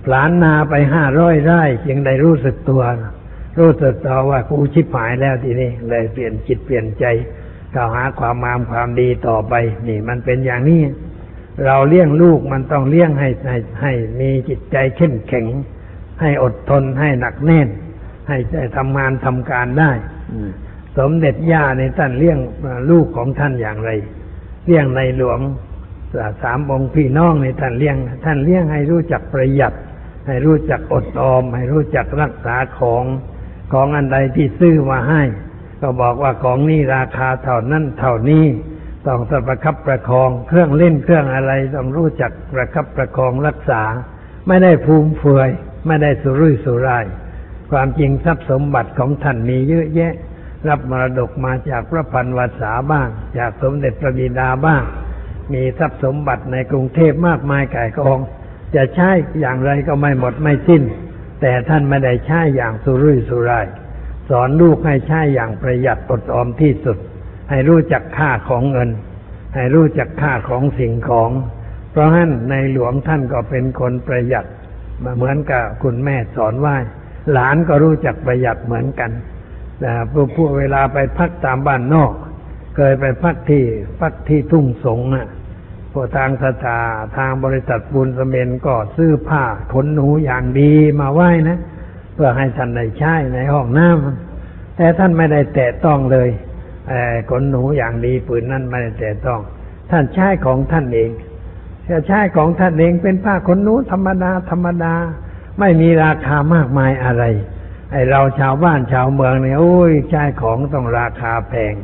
[0.05, 3.12] ผลาญนาไปห้าร้อยไร่ยังได้รู้สึกตัวนะ
[3.59, 7.05] รู้สึกตัวว่ากูชิบหายแล้วทีนี้เลยเปลี่ยนจิตเปลี่ยนใจ
[7.75, 9.55] กล่าวหาความงามความดีต่อไป
[9.88, 10.83] นี่มันเป็นอย่างนี้
[11.67, 15.47] เราเลี้ยงลูกมันต้องเลี้ยงให้ให้ให้มีจิตใจเข้มแข็ง
[16.21, 17.69] ให้อดทนให้หนักแน่น
[18.29, 19.91] ให้ได้ทำงานทำการได้
[20.99, 22.38] สมเด็จย่าในท่านเลี้ยง
[22.91, 23.91] ลูกของท่านอย่างไร
[24.67, 25.41] เลี้ยงในหลวง
[26.43, 29.75] สามองค์พี่น้องในท่านเลี้ยง ท่านเลี้ยงให้รู้จักประหยัด
[30.27, 33.05] ให้รู้จักอดออม ให้รู้จักรักษาของ
[33.73, 35.23] ของอันใดที่ซื้อมาให้
[35.81, 38.45] ก็บอกว่าของนี้ราคาเท่านั้นเท่านี้
[39.07, 43.83] ต้องสประคับประคอง เครื่องเล่นเครื่องอะไรต้องรู้จักประคับประคองรักษา
[44.49, 45.51] ไม่ได้ภูมิเฟือย
[45.87, 47.05] ไม่ได้สุรุ่ยสุร่าย
[47.71, 50.15] ความจริงทรัพย์สมบัติของท่านมีเยอะแยะ
[50.69, 53.09] รับมรดกมาจากพระพันวษาบ้าง
[53.39, 54.83] จากสมเด็จพระบิดาบ้าง
[55.53, 58.19] มีทรัพย์สมบัติในกรุงเทพมากมายก่ายกอง
[58.75, 60.83] จะใช้อย่างไรก็ไม่หมดไม่สิ้น
[61.42, 63.66] แต่ท่านไม่ได้ใช้อย่างสุรุ่ยสุร่าย
[64.28, 66.98] สอนลูกให้ใช้อย่างประหยัดอดออมที่สุด
[67.50, 68.90] ให้รู้จักค่าของเงิน
[69.55, 71.31] ให้รู้จักค่าของสิ่งของ
[71.90, 74.46] เพราะฉะนั้นในหลวงท่านก็เป็นคนประหยัด
[75.05, 76.76] มาเหมือนกับคุณแม่สอนว่า
[77.33, 79.11] หลานก็รู้จักประหยัดเหมือนกัน
[79.81, 79.92] แต่
[80.37, 82.12] พวกเวลาไปพักตามบ้านนอก
[82.76, 83.64] เคยไปพักที่
[84.00, 85.28] พักที่ทุ่งสงน่ะ
[85.92, 86.78] พวกทางสถา
[87.16, 91.59] ทางบริษัทบุญสเมนก็ซื้อผ้าขนหนูอย่างดีมาไหว้นะ
[92.14, 96.28] เพื่อให้ท่านได้ใช้ในห้องน้ำแต่ท่านไม่ได้แตะต้องเลย
[97.31, 99.40] ขนหนูอย่างดีปืนนั้นไม่ได้แตะต้อง
[99.90, 101.11] ท่านใช้ของท่านเอง
[101.88, 104.94] จะใช้ของท่านเองเป็นผ้าขนหนูธรรมดาธรรมดา
[105.59, 107.24] ไม่มีราคามากมายอะไร
[107.92, 111.74] ไอเราชาวบ้านชาวเมืองเนี่ยโอ้ยใช้ของต้องราคาแพง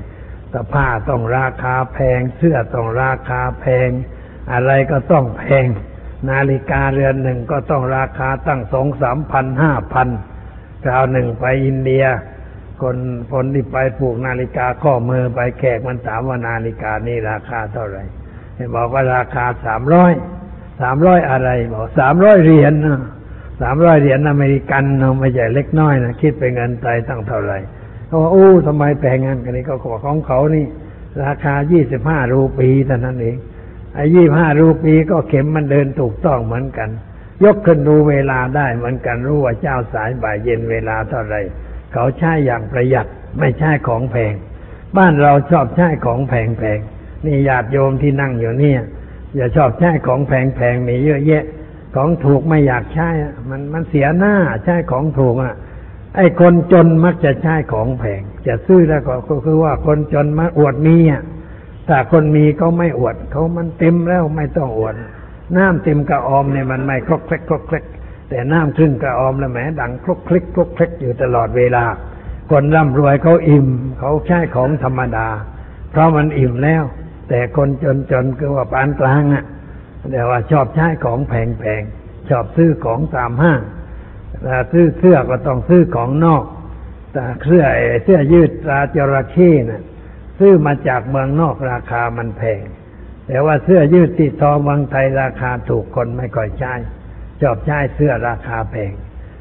[0.53, 3.89] สผ้าต้องราคาแพง เสื้อต้องราคาแพง
[4.53, 5.67] อะไรก็ต้องแพง
[6.31, 10.09] นาฬิกาเรือนหนึ่งก็ต้องราคาตั้งสองสามพันห้าพัน
[10.85, 12.05] คราวหนึ่งไปอินเดีย
[12.83, 12.97] คน
[13.33, 18.05] คนที่ไปปลูกนาฬิกาข้อมือไปแขกมันถามว่านาฬิกานี่ราคาเท่าไหร่
[18.77, 20.13] บอกว่าราคาสามร้อย
[20.81, 22.73] สามร้อยอะไรบอกสามร้อยเหรียญ
[23.63, 27.59] สามร้อยเหรียญอเมริกันนะไม่ใช่เล็กน้อยนะคิดเป็นเงินไทยตั้งเท่าไหร่
[28.09, 30.67] เขาว่าโอ้ทำไมแพงงั้นกันนี้ก็ขอของเขานี่
[31.25, 33.37] ราคายี่สิบห้ารูปีเท่านั้นเอง
[33.95, 36.89] ไอ้ยี่ห้ารูปีก็เข็มมันเดินถูกต้องเหมือนกัน
[37.45, 41.37] ยกขึ้นดูเวลาได้เหมือนกันรู้ว่าเจ้าสายบ่ายเย็นเวลาเท่าไร
[41.93, 43.07] เขาใช้อย่างประหยัด
[43.39, 44.35] ไม่ใช่ของแพง
[44.97, 48.81] บ้านเราชอบใช้ของแพงๆนี่ญาติโยมที่นั่งอยู่เนี่ย
[49.37, 51.45] อย่าชอบใช้ของแพงๆมีเยอะแยะ
[51.95, 53.09] ของถูกไม่อยากใช้
[53.51, 55.57] มันมันเสียหน้าใช้ของถูกอะ
[56.17, 61.23] ไอ้คนจนมักจะใช้ของแพงจะซื้อแล้วก็คือว่าคนจนมาอวดมีอะ
[61.87, 64.95] แต่คนมีเขาไม่อวดเขามันเต็มแล้วไม่ต้องอวด
[65.57, 67.85] น้ำเต็มกระออมเนี่ยมันไม่คลกคลกคลกคลก
[68.29, 71.85] แต่น้ำครึ่งกระออมแล้วแหมดังคลกคลิกคลกคลิกอยู่ตลอดเวลา
[72.51, 73.67] คนร่ำรวยเขาอิ่ม
[73.99, 75.29] เขาใช้ของธรรมดา
[75.91, 76.83] เพราะมันอิ่มแล้ว
[77.29, 79.45] แต่คนจนจนคือว่าปานกลางอะ
[80.13, 83.61] แต่ว่าชอบใช้ของแพงๆชอบซื้อของตามห้าง
[84.43, 86.45] แต่ซื้อเสื้อก็ต้องซื้อของนอก
[87.13, 87.65] แต่เสื้อ
[88.05, 89.83] เสื้อยืดตราจระเข้น่ะ
[90.39, 92.63] ซื้อมาจากเมืองนอกราคามันแพง
[93.27, 96.75] แต่ว่าเสื้อยืดติดทอเมืองไทยราคาถูกคนไม่ค่อยใช้
[97.41, 98.93] ชอบใช้เสื้อราคาแพง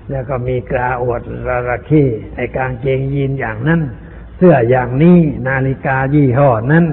[0.10, 2.06] แล้วก็มีกราอวดราเข้
[2.36, 3.82] ไอกางเกงยีนอย่างนั้น
[4.38, 6.86] เสื้ออย่างนี้นาฬิกายี่ห้อนั้น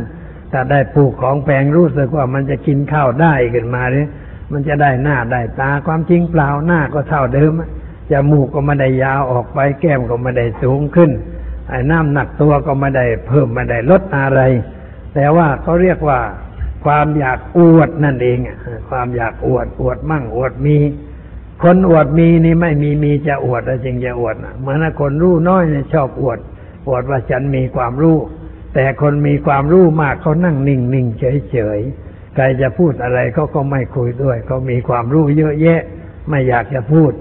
[0.53, 4.09] ถ้าได้ปลูกของแพงรู้สึกว่ามันจะกินข้าวได้ขึ้นมาเนี่ย
[4.53, 7.53] มันจะได้หน้าได้ตาความจริงเปล่าหน้าก็เท่าเดิม
[8.11, 11.11] จมูกก็ไม่ได้ยาวออกไป แก้มก็ไม่ได้สูงขึ้น
[11.69, 14.41] ไอ้น้ำหนักตัวก็ไม่ได้เพิ่มไม่ได้ลดอะไร
[15.15, 16.21] แต่ว่าเขาเรียกว่า
[16.85, 18.39] ความอยากอวดนั่นเอง
[18.91, 20.77] ความอยากอวดอวดมั่งอวดมี
[21.63, 26.39] คนอวดมีนี่ไม่มีมีจะอวดแต่จริงจะอวดเหมือนคนรู้น้อยเนี่ยชอบอวด
[26.89, 28.17] อวดว่าฉันมีความรู้
[28.75, 31.81] แต่คนมีความรู้มากเขานั่งนิ่งนิ่งเฉยเฉย
[32.35, 35.81] ใครจะพูดอะไรเขาก็ไม่คุยด้วยเขามีความรู้เยอะแยะ
[36.29, 37.13] ไม่อยากจะพูด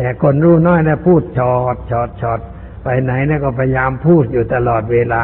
[0.00, 2.40] แต่คนรู้น้อยนะพูดชอดชอดชอด
[2.82, 5.22] ไปไหนนะก็พยายามพูดอยู่ตลอดเวลา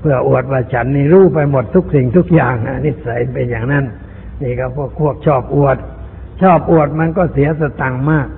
[0.00, 3.84] เพื่ออวดว่าฉันนี่รู้ไปหมดทุกสิ่งทุกอย่างนิสัยเป็นอย่างนั้น
[4.42, 5.78] นี่ก็พวกพวกชอบอวด
[6.42, 8.28] ชอบอวดมันก็เสียสตังค์มาก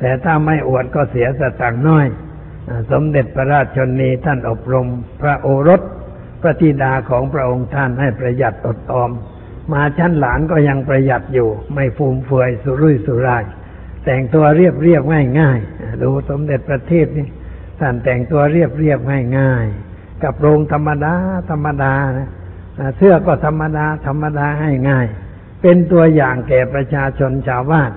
[0.00, 2.06] แต่ถ้าไม่อวดก็เสียสตังค์น้อย
[2.90, 4.86] สมเด็จพระราชชนีท่านอบรม
[5.20, 5.80] พระโอรส
[6.42, 9.10] พระธิดาของพระองค์ท่านให้ประหยัดอดออม
[9.72, 13.44] มาชั้นหลานก็ยังประหยัดอยู่ ไม่ฟูมเฟือยสุรุ่ยสุร่าย
[14.10, 15.60] แต่งตัวเรียบเรียบง่ายง่าย
[16.02, 17.28] ดูสมเด็จประเทศนี่
[17.80, 19.66] ท่านแต่งตัวเรียบเรียบง่ายง่าย
[20.24, 21.14] กับโรงธรรมดา
[21.50, 22.28] ธรรมดานะ
[22.96, 25.06] เสื้อก็ธรรมดา ธรรมดาให้ง่าย
[25.62, 27.90] เป็นตัวอย่างแก่ประชาชนชาวบ้าน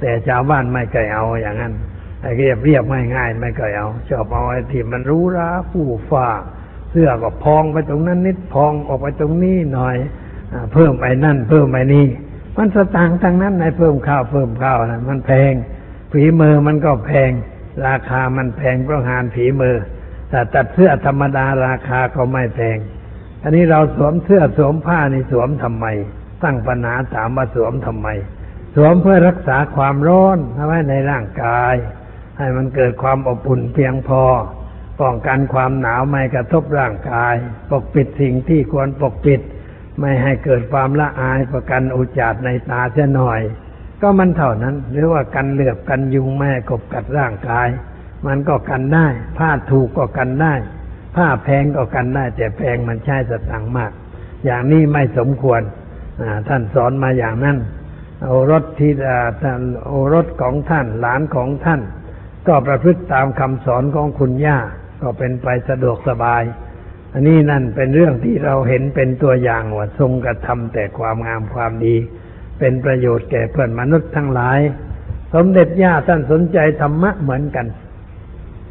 [0.00, 1.74] แต่ชาวบ้านไม่เคยเอาอย่างนั้น
[2.20, 6.28] ไอ้เรียบเรียบง่ายง่ายไม่เคยเอาชอบเอาไอ้ที่มันรู้ราผู้ฟ้า
[6.90, 9.96] เสื้อก็พองไปตรงนั้นนิดพองออกไปตรงนี้หน่อย
[10.72, 12.06] เพิ่มไอ้นั่น เพิ่มไอ้นี่
[12.56, 15.52] มันสตางค์ทั้งนั้นในเพิ่มข้าวเพิ่มข้าวนะมันแพง
[16.12, 17.30] ฝีมือมันก็แพง
[17.86, 19.76] ราคามันแพงเพราะงานฝีมือ
[20.30, 22.78] แต่ตัดเสื้อธรรมดาราคาก็ไม่แพง
[23.42, 25.86] อันนี้เราสวมเสื้อสวมผ้านี่สวมทำไม
[26.42, 28.08] ตั้งปัญหาถามว่าสวมทำไม
[28.74, 31.74] สวมเพื่อรักษาความร้อนเอาไว้ในร่างกาย
[32.38, 34.22] ให้มันเกิดความอบอุ่นเพียงพอ
[35.00, 37.34] ป้องกันความหนาวไม่กระทบร่างกาย
[37.70, 39.40] ปกปิดสิ่งที่ควรปกปิด
[40.00, 43.40] ไม่ให้เกิดความละอายประกันอุจจารในตาเสียหน่อย
[44.00, 47.68] ก็มันเท่านั้น หรือว่ากันเหลือบกันยุงไม่กบกัดร่างกาย
[48.26, 49.06] มันก็กันได้
[49.38, 50.54] ผ้าถูกก็กันได้
[51.16, 53.92] ผ้าแพงก็กันได้ แต่แพงมันใช้สตังมาก
[54.44, 55.62] อย่างนี้ไม่สมควร
[56.48, 57.58] ท่านสอนมาอย่างนั้น
[58.24, 61.80] โอรสที่อาท่านโอรสของท่านหลานของท่าน
[62.48, 64.58] ก็ประพฤติตามคำสอนของคุณย่า
[65.02, 66.42] ก็เป็นไปสะดวกสบาย
[67.14, 71.96] อันนี้นั่นเป็นเรื่องที่เราเห็นเป็นตัวอย่างว่าทรงกระทำแต่ความงามความดี
[72.58, 74.58] เป็นประโยชน์แก่เพื่อนมนุษย์ทั้งหลาย
[75.34, 77.66] สมเด็จย่าท่านสนใจธรรมะเหมือนกัน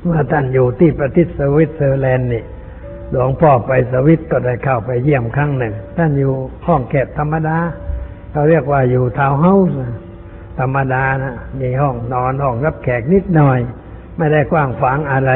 [0.04, 2.44] เมื่อท่านอยู่ที่ประเทศสวิตเซอร์แลนด์นี่
[3.12, 6.34] หลวงพ่อไปสวิสก็ได้เข้าไปเยี่ยมครั้งหนึ่ง ท่านอยู่
[6.68, 7.58] ห้องแคบธรรมดา
[8.32, 9.68] เขาเรียกว่าอยู่ทาวน์เฮาส์
[10.60, 13.60] ธรรมดานะมีห้องนอนห้องรับแขกนิดหน่อย
[14.18, 15.32] ไม่ได้กว้างฝางอะไร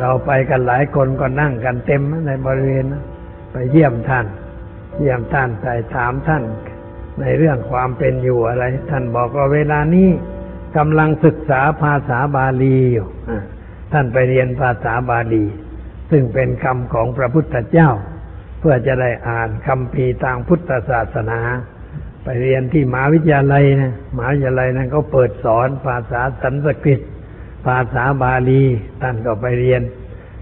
[0.00, 3.04] เราไปกันหลายคนก็นั่งกันเต็มในบริเวณนะ
[3.52, 4.26] ไปเยี่ยมท่าน
[4.98, 6.42] เยี่ยมท่านใส่ถามท่าน
[7.20, 10.08] ในเรื่องความเป็นอยู่อะไร ท่านบอกว่าเวลานี้
[10.76, 13.08] กำลังศึกษาภาษาบาลีอยู่
[13.92, 15.44] ท่านไปเรียนภาษาบาลี
[16.10, 17.90] ซึ่งเป็นคำของพระพุทธเจ้า
[18.60, 21.40] เพื่อจะได้อ่านคำพีทางพุทธศาสนา
[22.24, 27.00] ไปเรียนที่มหาวิทยาลัยนะมหาวิทยาลัยนั้นเขาเปิดสอนภาษาสันสกฤต
[27.66, 28.62] ภาษาบาลี
[29.02, 29.82] ท่านก็ไปเรียน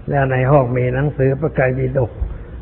[0.09, 2.11] แล้วในห้องมีหนังสือพระไตรปิฎก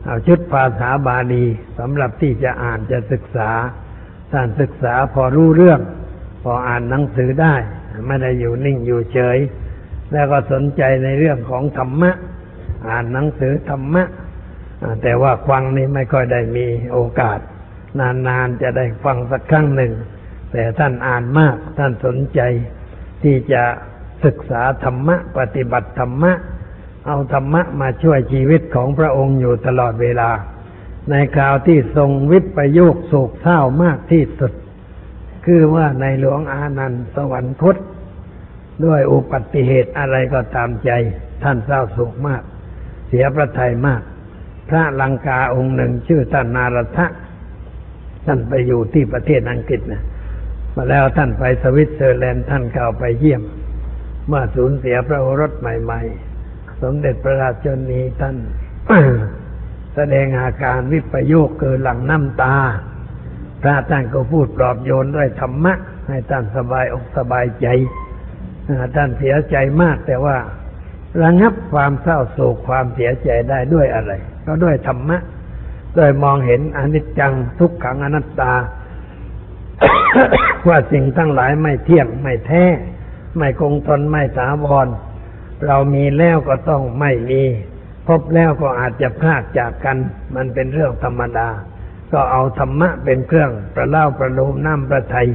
[0.06, 1.46] เอาชุดภาษาบาลี
[1.80, 3.52] สำหรับที่จะอ่านจะศึกษา
[4.32, 5.80] ท่านศึกษาพอรู้เรื่อง
[6.44, 7.56] พออ่านหนังสือได้
[8.08, 9.38] ไม่ได้อยู่นิ่งอยู่เฉย
[10.12, 12.12] แล้วก็สนใจในเรื่องของธรรมะ
[12.88, 14.04] อ่านหนังสือธรรมะ
[15.02, 17.40] แต่ว่าฟังนี่ไม่ค่อยได้มีโอกาส
[18.00, 19.94] นานๆจะได้ฟังสักครั้งหนึ่ง
[20.52, 22.42] แต่ท่านอ่านมากท่านสนใจ
[23.24, 23.64] ที่จะ
[24.26, 26.34] ศึกษาธรรมะ ปฏิบัติธรรมะ
[27.08, 30.30] เอาธรรมะมาช่วยชีวิตของพระองค์อยู่ตลอดเวลา
[31.10, 34.52] ในคราวที่ทรงวิปโยคโศกเศร้ามากที่สุด
[35.46, 37.76] คือว่าในหลวงอานันต์สวรรคต
[38.86, 40.92] ด้วยอุบัติเหตุอะไรก็ตามใจ
[41.44, 42.42] ท่านเศร้าโศกมาก
[43.08, 44.02] เสียพระทัยมาก
[44.70, 47.08] พระลังกาองค์หนึ่งชื่อท่านนารทะ
[48.26, 50.04] ท่านไปอยู่ที่ประเทศอังกฤษนะ
[50.76, 53.42] มาแล้วท่านไปสวิตเซอร์แลนด์ท่านเข้าไปเยี่ยม
[54.30, 56.02] เมื่อสูญเสียพระโอรสใหม่
[56.42, 58.36] ๆ สมเด็จพระราชนีท่าน
[59.96, 62.56] แสดงอาการวิปโยคเกินหลังน้ำตา
[63.62, 65.74] พระท่านก็พูดปลอบโยนด้วยธรรมะ
[66.08, 67.68] ให้ท่านสบายอกสบายใจ
[68.96, 70.38] ท่านเสียใจมากแต่ว่า
[71.24, 74.12] ระงับความเศร้าโศกความเสียใจได้ด้วยอะไร
[74.46, 75.18] ก็ด้วยธรรมะ
[75.96, 78.54] โดยมองเห็นอนิจจังทุกขังอนัตตา
[80.68, 82.66] ว่าสิ่งทั้งหลายไม่เที่ยงไม่แท้
[83.38, 84.88] ไม่คงทนไม่ถาวร
[85.66, 87.44] เรามีแล้วก็ต้องไม่มี
[88.08, 89.98] พบแล้วก็อาจจะพลากจากกัน
[90.36, 91.50] มันเป็นเรื่องธรรมดา
[92.12, 95.30] ก็เอาธรรมะเป็นเครื่องประเล่าประโลมน้ำประทัย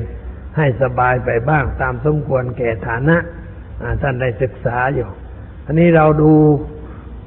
[0.57, 3.16] ให้สบายไปบ้างตามสมควรแก่ฐานะ
[4.02, 5.09] ท่านได้ศึกษาอยู่
[5.66, 6.33] อันนี้เราดู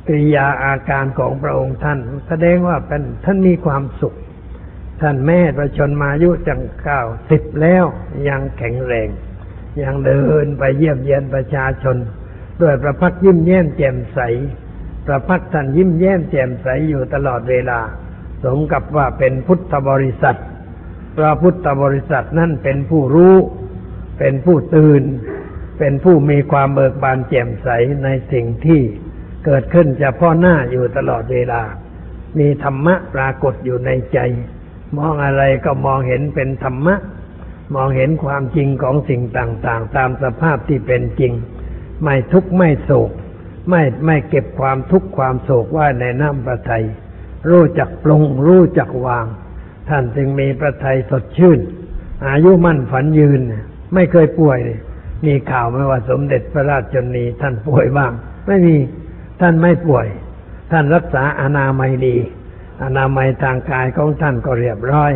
[0.08, 4.16] กริยาอาการของพระองค์ท่าน แสดงว่าเป็นท่านมีความสุข
[5.02, 7.86] ท่านแม่ประชนมายุจังเก้าสิบแล้ว
[8.28, 9.10] ยังแข็งแรง
[9.84, 11.98] ยังเดินไปเยี่ยมเยียนประชาชน
[12.62, 14.20] ด้วยประพักยิ้มแย้มแจ่มใส
[15.08, 17.80] ประพักท่านยิ้มแย้มแจ่มใสอยู่ตลอดเวลา
[18.44, 20.38] สมกับว่าเป็นพุทธบริษัท
[21.18, 23.36] พระพุทธบริษัทนั่นเป็นผู้รู้
[24.20, 25.04] เป็นผู้ตื่น
[25.80, 27.70] เป็นผู้มีความเบิกบานแจ่มใส
[28.04, 28.82] ในสิ่งที่
[29.46, 31.62] เกิดขึ้นเฉพาะหน้าอยู่ตลอดเวลา
[32.40, 34.20] มีธรรมะปรากฏอยู่ในใจ
[34.98, 36.96] มองอะไรก็มองเห็นเป็นธรรมะ
[37.76, 41.34] มองเห็นความจริงของสิ่งต่าง ๆ ตามสภาพที่เป็นจริง
[42.04, 43.12] ไม่ทุกข์ไม่โศก
[43.70, 46.84] ไม่ไม่เก็บความทุกข์ความโศกไว้ในน้ำประทัย
[47.50, 49.26] รู้จักปลงรู้จักวาง
[49.90, 51.60] ท่านจึงมีประทัยสดชื่น
[52.28, 53.42] อายุมั่นฝันยืน
[53.94, 54.80] ไม่เคยป่วยเลย
[55.26, 58.12] มีข่าวไหมว่าสมเด็จพระราชชนีท่านป่วยบ้าง
[58.48, 58.76] ไม่มี
[59.42, 60.08] ท่านไม่ป่วย
[60.72, 62.18] ท่านรักษาอนามัยดี
[62.84, 65.14] อนามัยทางกายของท่านก็เรียบร้อย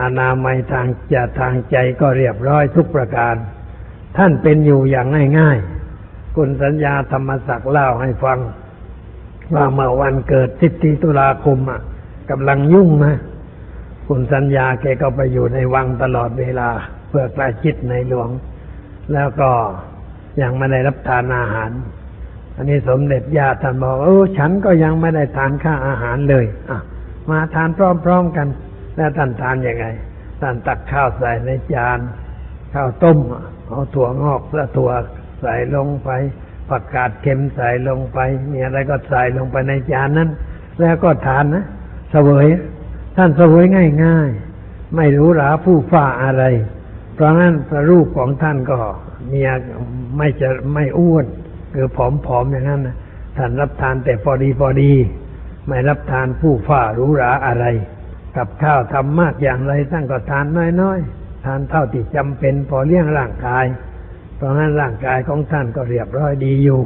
[0.00, 3.34] อนามัยทางจะทางใจก็เรียบร้อยทุกประการ
[4.16, 5.06] ท่านเป็นอยู่อย่าง
[5.38, 8.38] ง่ายๆ คุณสัญญาธรรมศักดิ์เล่าให้ฟัง
[9.54, 11.80] ว่าเมื่อวันเกิดสิบตีตุลาคมอะ
[12.30, 13.16] กำลังยุ่งนะ
[14.06, 16.68] คุณสัญญาแกก็ไปอยู่ในวังตลอดเวลา
[17.08, 18.30] เพื่อใกล้ชิดในหลวง
[19.12, 19.50] แล้วก็
[20.42, 21.70] ยังไม่ได้รับทานอาหาร
[22.56, 26.78] อันนี้สมเด็จย่าท่านบอกเออฉันก็ยังไม่ได้ทานข้าอาหารเลย อะ
[27.30, 27.68] มาทาน
[28.04, 28.46] พร้อมๆกัน
[28.98, 29.86] แล้วท่านทานยังไง
[30.40, 31.98] ท่านตักข้าวใส่ในจาน
[32.74, 33.18] ข้าวต้ม
[33.68, 34.90] เอาถั่วงอกและถั่ว
[35.40, 36.10] ใส่ลงไป
[36.68, 38.18] ผักกาดเค็มใส่ลงไป
[38.50, 40.30] มีอะไรก็ใส่ลงไปในจานนั้น
[40.80, 41.64] แล้วก็ทานนะ
[42.10, 42.46] เสวย
[43.16, 43.64] ท่านเสวย
[44.04, 44.28] ง่าย
[44.62, 46.44] ๆ ไม่รู้หราผู้ฟ้าอะไร
[47.14, 48.78] เพราะงั้นพระรูปของท่านก็
[49.30, 49.40] มี
[50.16, 51.26] ไม่จะไม่อ้วน
[51.74, 51.98] คือผ
[52.36, 52.96] อมๆอย่างนั้นนะ
[53.36, 54.92] ท่านรับทานแต่พอดีพอดี
[55.66, 57.66] ไม่รับทานผู้ฟ้ารู้หราอะไร
[58.36, 60.46] กับข้าวทำมากอย่างไรท่านก็ทาน
[60.80, 63.64] น้อยๆ ทานเท่าที่จำเป็นพอเลี้ยงร่างกาย
[64.36, 66.82] เพราะงั้นร่างกายของท่านก็เรียบร้อยดีอยู่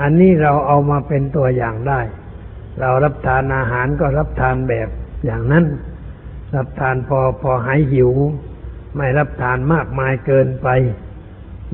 [0.00, 2.00] อันนี้เราเอามาเป็นตัวอย่างได้
[2.80, 4.88] เรารับทานอาหารก็รับทานแบบ
[5.24, 5.64] อย่างนั้น
[6.56, 8.10] รับทานพอพอหายหิว
[8.96, 10.68] ไม่รับทานมากมายเกินไป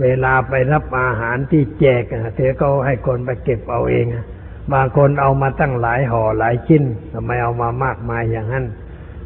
[0.00, 4.06] เวลาไปรับอาหารที่แจกอะเธอก็ให้คนไปเก็บเอาเอง
[4.72, 8.64] บางคนเอามาตั้งหลายห่อหลายชิ้นทำไมเอามามากมายอย่างนั้น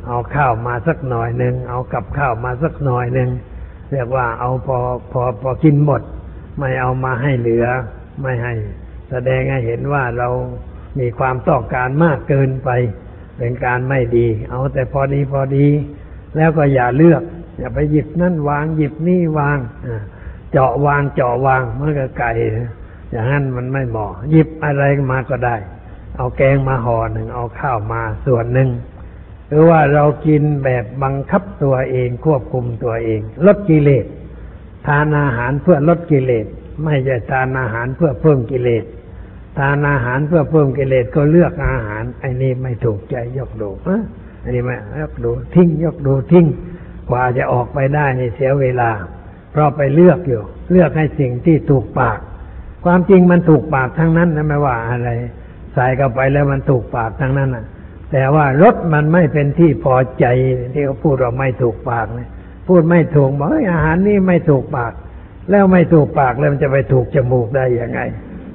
[0.06, 3.30] เอาข้าวมาสักหน่อยหนึ่งเอากับข้าวมาสักหน่อยหนึ่ง
[3.92, 4.78] เรียกว่าเอาพอ
[5.12, 6.02] พอพอกินหมด
[6.58, 7.66] ไม่เอามาให้เหลือ
[8.22, 8.54] ไม่ให้
[9.10, 10.28] แสดงให้เห็นว่าเรา
[10.98, 12.70] มีความต้องการมากเกินไป
[13.38, 15.66] เป็นการไม่ดี เอาแต่พอดีพอดี
[16.36, 17.22] แล้วก็อย่าเลือก
[17.58, 19.58] อย่าไปหยิบนั่นวางหยิบนี่วาง
[20.52, 22.30] เจาะวางเจาะวางเมื่อกไก่
[23.10, 25.56] อย่างนั้นมันไม่เหมาะหยิบอะไรมาก็ได้
[26.16, 28.68] เอาแกงมาห่อหนึ่งเอาข้าวมาส่วนหนึ่ง
[29.50, 34.06] หรือว่าเรากินแบบบังคับตัวเองควบคุมตัวเอง ลดกิเลส
[34.86, 36.46] ทานอาหารเพื่อลดกิเลส
[36.84, 38.84] ไม่ใช่ทานอาหารเพื่อเพิ่มกิเลส
[39.58, 43.70] ทานอาหารเพื่อเพิ่มกิเลสก็เลือกอาหารไอ้นี่ไม่ถูกใจยกดู
[44.42, 46.46] อันนี้ไม่ยกดูทิ้งยกดูทิ้ง
[47.10, 48.90] กว่าจะออกไปได้นี่เสียเวลา
[49.50, 52.18] เพราะไปเลือกอยู่ เลือกให้สิ่งที่ถูกปาก
[52.84, 55.10] ความจริงมันถูกปากทั้งนั้นนะไม่ว่าอะไร
[55.74, 57.64] ใส่เข้าไปแล้วมันถูกปากทั้งนั้นน่ะ
[58.12, 60.26] แต่ว่ารสมันไม่เป็นที่พอใจ
[60.72, 62.28] ที่เขาพูดว่าไม่ถูกปากเนี่ย
[62.68, 64.92] พูดไม่ถูกบอกอาหารนี่ไม่ถูกปาก
[65.50, 68.00] แล้วไม่ถูกปากแล้วมันจะไปถูกจมูกได้ยังไง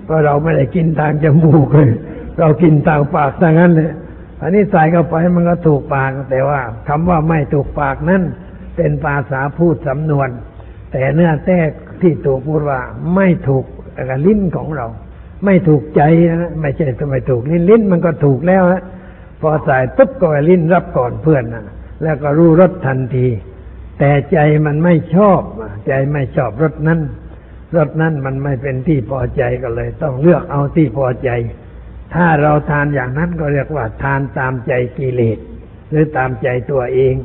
[0.05, 1.91] เพราะเราไม่ได้กินทางจมูกเลย
[2.39, 3.91] เรากินทางปากทั้งนั้นเลย
[4.41, 8.21] อันนี้ใส่เข้าไปมันก็ถูกปาก แต่ว่าคำว่าไม่ถูกปากนั้น
[8.75, 10.29] เป็นภาษาพูดสำนวน
[10.91, 11.59] แต่เนื้อแท้
[12.01, 12.79] ที่ถูกพูดว่า
[13.15, 13.65] ไม่ถูก
[14.09, 14.87] กับลิ้นของเรา
[15.45, 16.01] ไม่ถูกใจ
[16.43, 18.83] นะไม่ใช่ทำไมถูกลิ้นลิ้นมันก็ถูกแล้วฮะ
[19.47, 21.65] พอใส่ปุ๊บก็ลิ้นรับก่อนเพื่อนนะ
[22.03, 23.27] แล้วก็รู้รสทันที
[23.99, 25.41] แต่ใจมันไม่ชอบ
[25.87, 26.99] ใจไม่ชอบรสนั้น
[27.75, 31.29] รสนั้นมันไม่เป็นที่พอใจก็เลย ต้องเลือกเอาที่พอใจ
[32.15, 35.37] ถ้าเราทานอย่างนั้นก็เรียกว่าทานตามใจกิเลส
[35.89, 37.15] หรือตามใจตัวเอง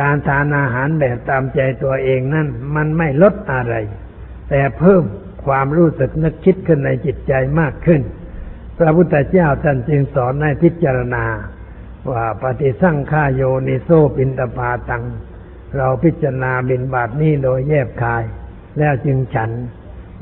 [0.00, 3.74] การทานอาหารแบบตามใจตัวเองนั่นมันไม่ลดอะไร
[4.50, 5.02] แต่เพิ่ม
[5.46, 8.00] ความรู้สึกนึกคิดขึ้นในจิตใจมากขึ้น
[8.78, 11.24] พระพุทธเจ้าท่านจึงสอนให้พิจารณา
[12.10, 15.04] ว่าปฏิสั่งฆาโยนิโซปินตปาตัง
[15.76, 18.24] เราพิจารณาบินบาทนี้โดยแยบคาย
[18.78, 19.50] แล้วจึงฉัน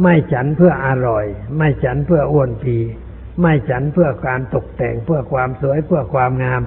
[0.02, 1.24] ไม่ฉันเพื่ออร่อย
[1.56, 2.78] ไม่ฉันเพื่ออ้วนพี
[3.40, 6.62] ไม่ฉันเพื่อการตกแต่งเพื่อความสวยเพื่อความงาม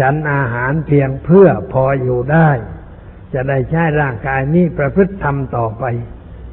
[0.00, 2.50] ฉันอาหารเพียงเพื่อพออยู่ได้
[3.32, 5.84] จะได้ใช้ร่างกายนี้ประพฤติธรรมต่อไป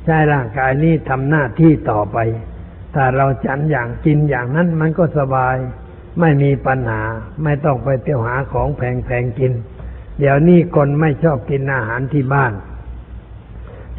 [0.03, 2.17] ใช้ร่างกายนี้ทำหน้าที่ต่อไป
[2.95, 5.55] ถ้าเราฉันอย่างกินอย่างนั้นมันก็สบาย
[6.19, 7.01] ไม่มีปัญหา
[7.43, 9.53] ไม่ต้องไปเที่ยวหาของแพงๆกิน
[10.19, 12.53] เดี๋ยวนี้คนไม่ชอบกินอาหารที่บ้าน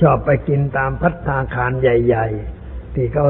[0.00, 2.26] ชอบไปกินตามพัตตาคารใหญ่
[2.60, 3.26] ๆ ที่เขา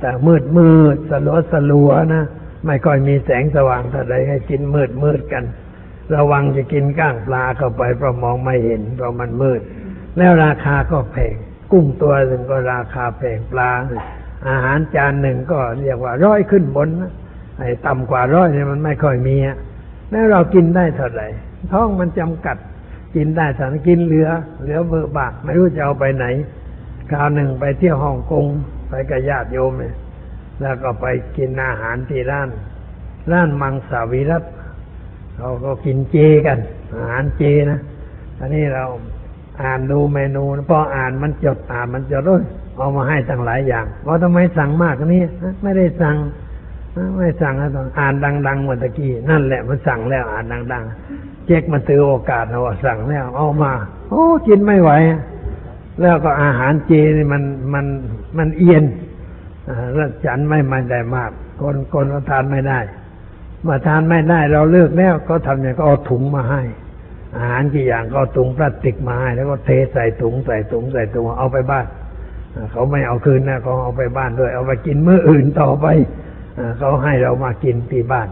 [0.00, 2.24] แต่มืดมืดสลัวสลัวนะ
[2.66, 5.44] ไม่ค่อยมีแสงสว่างเท่าใดให้กินมืดมืดกัน
[6.14, 9.60] ระวังจะกินก้างปลาเข้าไปเพราะมองไม่เห็นเพราะมันมืด
[10.16, 11.34] แล้วราคาก็แพง
[11.72, 13.70] กุ้งตัวหนึ่งก็ราคาแพงปลา
[14.48, 17.12] อาหารจานหนึ่งก็เรียกว่าร้อยขึ้นบนนะ
[17.58, 19.56] ไอ้ต่ำกว่าร้อยเนี่ยมันไม่ค่อยมีอะ
[20.10, 21.26] แล้วเรากินได้เท่าไหร่
[21.72, 22.56] ท้องมันจำกัด
[23.16, 24.28] กินได้สันกินเหลือ
[24.62, 26.26] เหลือเบอร์บากไม่รู้จะเอาไปไหน
[27.10, 28.44] คราวหนึ่งไปเที่ยวฮ่องกง
[28.88, 29.94] ไปกับญาติโยมเนี่ย
[30.60, 31.06] แล้วก็ไป
[31.36, 32.48] กินอาหารที่ร้าน
[33.32, 34.44] ร้านมังสวิรัต
[35.36, 36.16] เขาก็กินเจ
[36.46, 36.58] กัน
[36.96, 37.80] อาหารเจนะ
[38.38, 38.84] อันนี้เรา
[39.62, 42.42] อ่านดูเมนูพออ่านมันจดอ่านมันจดด้วย
[42.78, 45.22] เอามาให้ตั้งหลายอย่างว่าทำไมสั่งมากนี้
[45.62, 46.16] ไม่ได้สั่ง
[47.18, 48.14] ไม่สั่งแล้วต้องอ่าน
[48.46, 53.72] ดังๆเมือกี้นั่นแหละมันสั่งแล้วอ่านดังๆเจ๊กมาตือโอกาสเอาว่าสั่งแล้วเอามา
[54.10, 54.90] โอ้กินไม่ไหว
[56.00, 57.42] แล้วก็อาหารเจนี่มัน
[57.74, 57.86] มัน
[58.38, 58.84] มันเอียน
[59.94, 62.80] แล้วฉันไม่ไม่ได้มากคนคนก็ทานไม่ได้
[63.66, 66.62] มาทานไม่ได้ เราเลือกแล้วก็ทำอย่างก็เอาถุงมาให้
[67.36, 71.86] อาหารกี่อย่างก็ถุงพลาสติกมาให้แล้วก็เทใส่ถุงใส่ถุงใส่ถุงเอาไปบ้าน
[72.72, 75.86] เขาไม่เอาคืนนะเขาเอาไปบ้านด้วย เอาไปกินมื้ออื่นต่อไป
[76.78, 78.28] เขาให้เรามากินที่บ้าน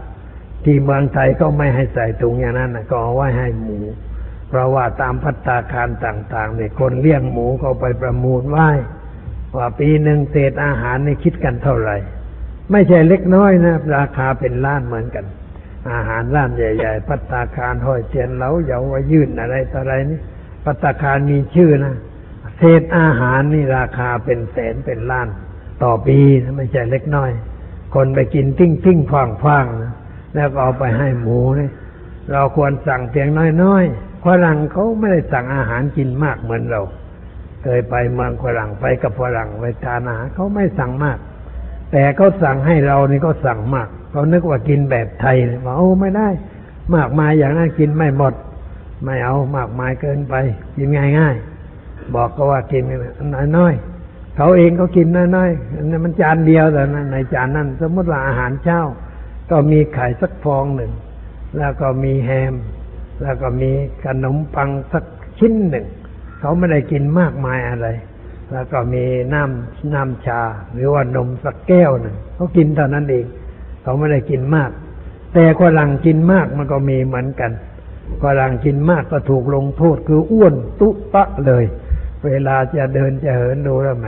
[0.63, 3.77] ที่เมืองไทยก็ไม่ให้ใส่ถุงอย่างนั้นก็เอาไว้ให้หมู
[4.49, 8.69] เพราะว่าตามพัตตาคารต่างๆเนี่ยคนเลี้ยงหมูเขาไปประมูลไว้
[9.57, 11.95] ว่าปีหนึ่งเศษอาหารนี่คิดกันเท่าไหร่
[12.71, 15.25] ไม่ใช่เล็กน้อยนะ ราคาเป็นล้านเหมือนกัน
[15.91, 20.19] อาหารร้านใหญ่ ๆ พัตตาคารห้อยเทียนเหลาเยาวยื่นอะไรต่ออะไรนี่
[20.65, 21.95] พัตตาคารมีชื่อนะ
[22.57, 25.27] เศษอาหารนี่ราคาเป็นแสนเป็นล้าน
[25.83, 26.17] ต่อปี
[26.57, 27.31] ไม่ใช่เล็กน้อย
[27.95, 29.93] คนไปกินทิ้งทิ้งฟางฟางนะ
[30.35, 31.69] แล้วก็เอาไปให้หมูนี่
[32.31, 33.29] เราควรสั่งเพียง
[33.63, 36.81] น้อยๆฝรั่งเขาไม่ได้สั่งอาหารกินมากเหมือนเรา
[37.63, 41.17] เคยไปเมืองฝรั่งไปกับฝรั่งไปทานอาหารเขาไม่สั่งมาก
[41.91, 45.35] แต่เขาสั่งให้เรานี่ก็สั่งมากเขานึกว่ากินแบบไทย
[45.65, 46.29] บอกโอ้ไม่ได้
[46.95, 48.33] มากมายอย่างนั้นกินไม่หมด
[49.03, 50.35] ไม่เอามากมายเกินไป
[50.77, 50.87] กิน
[51.19, 51.54] ง่ายๆ
[52.15, 52.83] บอกก็ว่ากิน
[53.57, 56.81] น้อยๆเขาเองก็กินน้อยๆมันจานเดียวแต่
[57.11, 58.81] ในจานนั้น สมมติว่าอาหารเช้า
[59.51, 60.91] ก็มีไข่สักฟองหนึ่ง
[61.57, 62.55] แล้วก็มีแฮม
[63.21, 63.71] แล้วก็มี
[64.05, 65.03] ขนมปังสัก
[65.39, 65.85] ชิ้นหนึ่ง
[66.39, 67.87] เขาไม่ได้กินมากมายอะไร
[68.51, 69.03] แล้วก็มี
[69.33, 70.41] น้ำน้ำชา
[70.73, 73.25] หรือว่านมสักแก้วหนึ่งเขากินเท่านั้นเอง
[73.83, 74.71] เขาไม่ได้กินมาก
[75.33, 77.51] แต่ฝรั่งกินมากมันก็มีเหมือนกัน
[78.23, 81.65] ฝรั่งกินมากก็ถูกลงโทษคืออ้วนตุปะเลย
[82.25, 84.07] เวลาจะเดินจะเหินดูแล้วแหม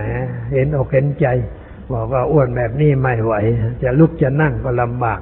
[0.54, 1.28] เห็นอกเห็นใจ
[1.94, 3.34] บอกว่าอ้วนแบบนี้ไม่ไหว
[3.84, 5.20] จะลุกจะนั่งก็ลำบาก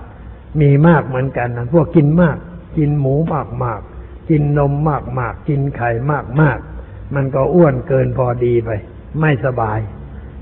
[0.61, 2.37] มีมากเหมือนกันนะพวกกินมาก
[2.77, 3.81] กินหมูมากมาก
[4.29, 6.59] กินนมมากมากกินไข่มากมาก
[7.15, 8.69] มันก็อ้วนเกินพอดีไป
[9.19, 9.79] ไม่สบาย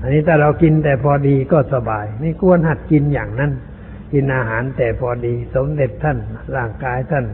[0.00, 3.52] อันนี้ถ้าเรากินแต่พอดีก็สบาย นี่ควรหัดกินอย่างนั้น
[4.12, 6.18] กินอาหารแต่พอดี สมเด็จท่าน
[6.56, 7.24] ร่างกายท่าน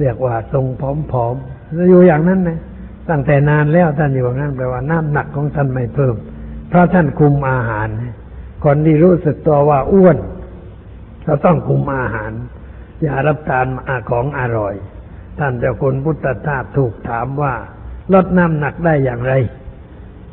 [0.00, 2.58] เรียกว่าทรงผอมๆอยู่อย่างนั้นนะ
[3.08, 6.14] ตั้งแต่นานแล้วท่านอยู่างนั้นแปลว่าน้ำหนักของท่านไม่เพิ่ม
[6.68, 7.88] เพราะท่านคุมอาหาร
[8.64, 10.16] คนที่รู้สึกตัวว่าอ้วน
[11.26, 12.32] ก็ต้องคุมอาหาร
[13.02, 14.74] อย่ารับทานอาของอร่อย
[15.38, 17.54] ท่านเจ้าคุณพุทธทาสถูกถามว่า
[18.14, 19.32] ลดน้ำหนักได้อย่างไร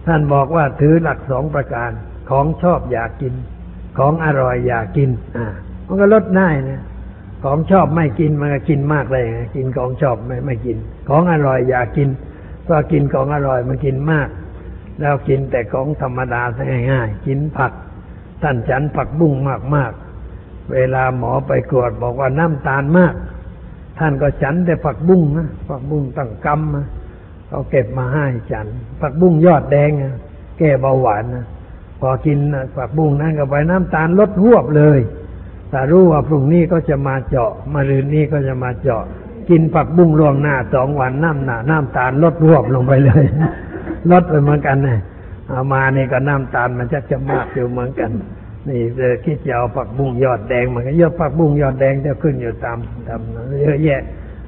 [0.08, 1.92] ท่านบอกว่าถือหลักสองประการ
[2.30, 3.34] ของชอบอยากกิน
[3.98, 5.48] ของอร่อยอยากกิน อ่า
[5.88, 6.82] มันก็ลดได้นะ
[7.44, 10.78] ของชอบไม่กินมันก็กินมากเลยกินของชอบไม่ไม่กิน
[11.10, 12.10] ของอร่อยอยากกิน
[12.70, 14.30] ก็กินของอร่อยมันกินมาก
[15.00, 16.42] แล้วกินแต่ของธรรมดา
[16.92, 17.72] ง่ายๆกินผัก
[18.42, 19.34] ท่านฉันผักบุ้ง
[19.76, 23.14] มากๆ เวลาหมอไปกวดบอกว่าน้ำตาลมาก
[24.00, 26.88] ท่านก็ฉันแต่ผักบุ้งนะผักบุ้งตั้งกำนะ
[27.48, 28.68] เขาเก็บมาให้ฉัน
[29.02, 30.16] ผักบุ้งยอดแดงนะ
[30.58, 31.46] แก้เบาหวานนะ
[32.00, 32.40] พอกิน
[32.78, 35.00] ผักบุ้งนั่นก็ไปน้ำตาลลดหวบเลย
[35.70, 39.04] แต่รู้ว่าพรุ่งนี้ก็จะมาเจาะ มารืนนี้ก็จะมาเจาะ
[39.50, 43.26] กินผักบุ้งล่วงหน้าสองวันน้ำหนาน้ำตาลลดรวบลงไปเลย
[44.12, 45.00] ลดไปเหมือนกันนะ
[45.50, 48.12] เอามานี่ก็น้ำตาลมันจะจะมากอยู่เหมือนกัน
[48.70, 52.78] นี่จะคิดจะเอาผักบุ้งยอดแดงมันก็เยอะผักบุ้งยอดแดงจะขึ้นอยู่ตาม
[53.08, 53.22] ตาม
[53.64, 54.02] เยอะแยะ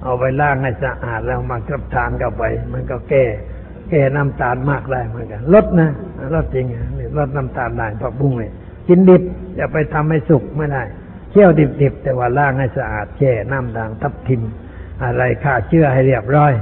[0.04, 3.24] เอาไปล้างให้สะอาดแล้วมากับทานเข้าไป มันก็แก้
[3.89, 5.89] แก้น้ำตาลมากได้เหมือนกัน ลดนะ
[6.34, 6.66] ลดจริง
[6.98, 8.52] นี่ลดน้ำตาลได้ผักบุ้งเลย
[8.88, 9.24] กินดิบ
[9.56, 10.84] อย่าไปทำให้สุกไม่ได้
[11.32, 14.41] เคี่ยวดิบๆแต่ว่าล้างให้สะอาดแช่น้ำด่างทับทิม
[15.04, 16.54] อะไรฆ่าเชื้อให้เรียบร้อย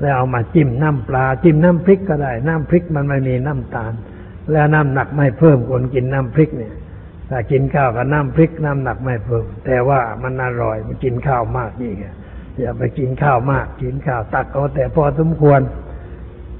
[0.00, 3.92] แล้วเอามาจิ้มน้ำปลา จิ้มน้ำพริกก็ได้ น้ำพริกมันไม่มีน้ำตาล
[4.52, 6.74] แล้วน้ำหนักไม่เพิ่มคนกินน้ำพริกเนี่ย
[7.30, 12.04] ถ้ากินข้าวกับน้ำพริกน้ำหนักไม่เพิ่ม แต่ว่ามันอร่อยมันกินข้าวมากนี่ไง
[12.58, 15.60] อย่าไปกินข้าวมาก กินข้าวตักเอาแต่พอสมควร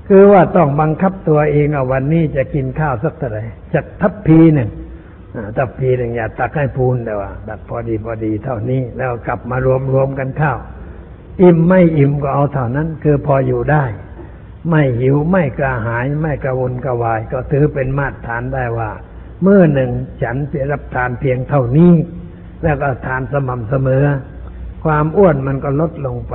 [0.09, 3.43] คือว่าต้องบังคับตัวเองเอาวันนี้จะกินข้าวสักเท่าไหร่
[3.75, 4.71] จักทัพพีหนึ่ง
[5.57, 10.59] ทัพพีหนึ่งอย่าตักให้พูนแต่ว่าตักพอดีพอดีเท่านี้แล้วกลับมารวมรวมกันข้าว
[11.43, 13.84] อิ่มไม่อิ่มก็เอาเท่านั้น คือพออยู่ได้
[14.70, 18.91] ไม่หิวไม่กระหายไม่กระวนกระวาย ก็ถือเป็นมาตรฐานได้ว่า
[19.43, 19.91] เมื่อหนึ่ง
[20.22, 21.93] ฉันจะรับทานเพียงเท่านี้
[22.62, 24.05] แล้วก็ทานสม่ำเสมอ
[24.84, 26.34] ความอ้วนมันก็ลดลงไป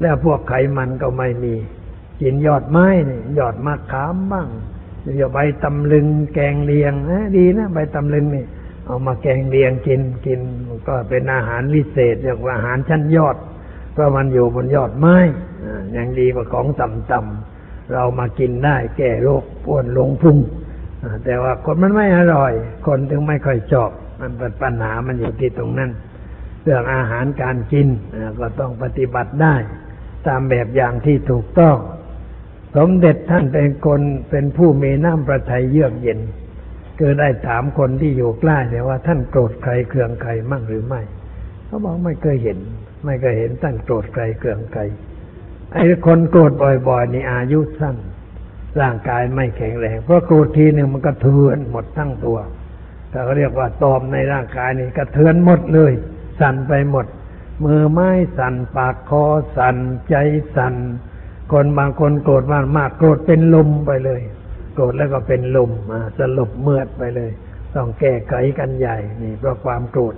[0.00, 1.54] แล้วพวกไขมันก็ไม่มี
[2.20, 4.48] กินยอดไม้นี่ยอดมะขามบ้าง
[5.18, 8.44] อย่าใบตำลึงแกงเลียงนะดีนะใบตำลึงนี่
[8.86, 10.40] เอามาแกงเลียงกินกิน
[10.86, 13.36] ก็เป็นอาหารวิเศษอย่างว่าอาหารชั้นยอด
[13.92, 15.16] เพราะมันอยู่บนยอดไม้
[15.96, 20.38] ยังดีกว่าของต่ำเรามากินได้แก้โรคอ้วนลงพุง
[21.24, 22.52] แต่ว่าคนมันไม่อร่อย
[22.86, 23.90] คนถึงไม่ค่อยชอบ
[24.20, 25.90] มันเป็นปัญหามันอยู่ที่ตรงนั้น
[26.62, 27.88] เรื่องอาหารการกิน
[28.40, 29.54] ก็ต้องปฏิบัติได้
[30.26, 31.76] ตามแบบอย่างที่ถูกต้อง
[32.76, 36.18] สมเด็จท่านเป็นคนเป็นผู้มีน้ำประทัยเยือกเย็น
[36.98, 41.02] เกิได้ถามคนที่อยู่ใกล้เนี่ยว่าท่านโกรธใครเคืองใครมั่งหรือไม่
[41.66, 42.58] เขาบอกไม่เคยเห็น
[43.04, 44.82] ไม่เคยเห็นท่านโกรธใครเคืองใคร
[45.72, 46.52] ไอ้คนโกรธ
[46.88, 47.96] บ่อยๆนี่อายุสั้น
[48.80, 52.38] ร่างกายไม่แข็งแรง เพราะโกรธทีหนึ่งมันกระเทือนหมดทั้งตัว
[53.10, 55.92] เขาเรียกว่าตอมในร่างกายนี่กระเทือนหมดเลย
[56.40, 57.06] สั่นไปหมด
[57.64, 59.24] มือไม้สั่นปากคอ
[59.56, 59.76] สั่น
[60.08, 60.14] ใจ
[60.56, 60.74] สั่น
[61.52, 64.20] คนบางคนโกรธมากมากโกรธเป็นลมไปเลย
[64.74, 67.30] โกรธแล้วก็เป็นลมอ่าสลบเมือดไปเลย
[67.74, 70.14] ต้องแก้ไขกันใหญ่นี่เพราะความโกรธ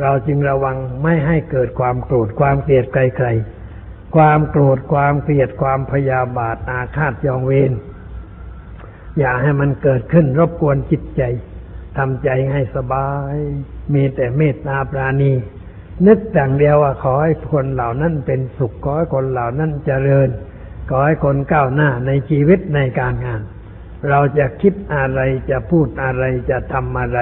[0.00, 7.72] เราจึงระวังไม่ให้เกิดความโกรธความเกลียดใครๆความโกรธความเกลียดความพยาบาทอาฆาตจองเวร
[9.18, 11.22] อย่าให้มันเกิดขึ้นรบกวนจิตใจ
[11.96, 13.36] ทำใจให้สบาย
[13.94, 15.32] มีแต่เมตตาปราณี
[16.06, 20.28] นึกอย่างเดียวว่าขอให้คนเหล่านั้นเป็นสุขขอให้คนเหล่านั้นเจริญ
[20.90, 23.42] ขอให้คนก้าวหน้าในชีวิตในการงาน
[24.08, 25.20] เราจะคิดอะไร
[25.50, 27.18] จะพูดอะไรจะทำอะไร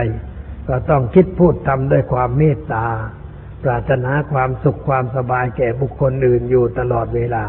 [0.68, 2.86] ก็ต้องคิดพูดทำด้วยความเมตตา
[3.64, 7.44] ปรารถนาความสุขความสบายแก่บุคคลอื่นอยู่ตลอดเวลา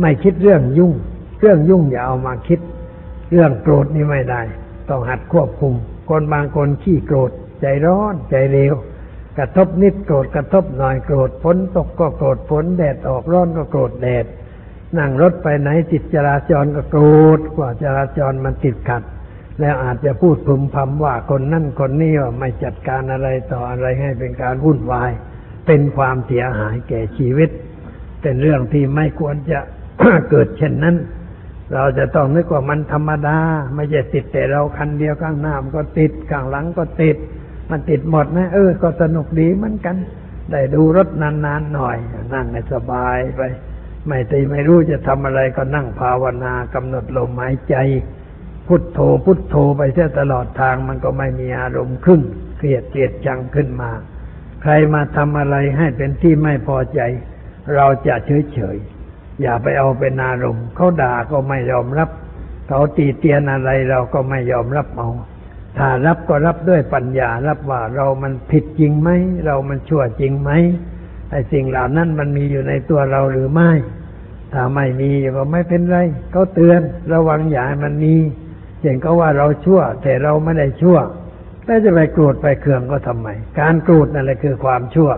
[0.00, 0.94] ไม่คิดเรื่องยุ่ง
[1.40, 2.60] เรื่องยุ่งอย่าเอามาคิด
[3.30, 4.42] เรื่องโกรธนี่ไม่ได้
[4.88, 5.74] ต้องหัดควบคุม
[6.08, 7.30] คนบางคนขี้โกรธ
[7.60, 8.74] ใจร้อนใจเร็ว
[9.38, 14.26] กระทบนิดโกรธกระทบหน่อยโกรธฝนตกก็โกรธฝนแดดออกร้อนก็โกรธแดด
[14.98, 17.02] นั่งรถไปไหนติดจราจรก็โกร
[17.38, 19.02] ธกว่าจราจรมันติดขัด
[19.60, 25.10] แล้วอาจจะพูดพึมพำว่าคนนั่นคนนี้ว่าไม่จัดการอะไรต่ออะไรให้เป็นการวุ่นวาย
[25.66, 27.50] เป็นความเสียหายแก่ชีวิต
[28.22, 29.58] เป็นเรื่องที่ไม่ควรจะ
[30.30, 30.96] เกิดเช่นนั้น
[31.74, 33.38] เราจะต้องนึกว่ามันธรรมดา
[33.74, 37.16] ไม่ใช่ติดแต่เราคันเดียวข้างหน้ามันก็ติดข้างหลังก็ติด
[37.70, 39.96] มันติดหมดนะ เออ ก็สนุกดีเหมือนกัน
[40.50, 41.96] ได้ดูรถนานๆหน่อย
[42.34, 43.40] นั่งให้สบายไป
[44.06, 47.76] ไม่ตีไม่รู้จะทำอะไรก็นั่งภาวนากำหนดลมหายใจ
[48.68, 52.20] พุทโธพุทโธไปเสียตลอดทางมันก็ไม่มีอารมณ์ขึ้น
[52.56, 53.90] เกลียดเกลียดจังขึ้นมา
[54.62, 57.00] ใครมาทำอะไรให้เป็นที่ไม่พอใจ
[57.74, 58.76] เราจะเฉยเฉย
[59.42, 62.10] อย่าไปเอาเป็นอารมณ์เขาด่าก็ไม่ยอมรับ
[62.68, 65.08] เขาตีเตียนอะไรเราก็ไม่ยอมรับเอา
[65.78, 69.10] ถ้ารับก็รับด้วยปัญญารับว่าเรามันผิดจริงไหม
[69.46, 70.50] เรามันชั่วจริงไหม
[71.30, 73.70] ไอ้สิ่งเหล่านั้นมันมีอยู่ในตัวเราหรือไม่
[74.52, 75.98] ถ้าไม่มีก็ไม่เป็นไร
[76.30, 76.80] เขาเตือน
[77.12, 78.14] ระวังอย่าให้มันมี
[78.86, 80.98] เช่นเขาว่าเราชั่ว แต่เราไม่ได้ชั่ว
[81.64, 83.28] แล้วจะไปโกรธไปเคืองก็ทำไม
[83.60, 85.10] การโกรธนั่นแหละคือความชั่ว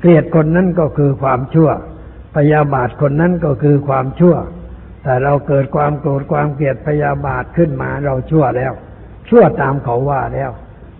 [0.00, 1.70] เกลียดคนนั้นก็คือความชั่ว
[2.36, 4.36] พยาบาทคนนั้นก็คือความชั่ว
[5.02, 8.72] แต่เราเกิดความโกรธความเกลียดพยาบาทขึ้นมาเราชั่วแล้ว
[9.28, 10.50] ชั่วตามเขาว่าแล้ว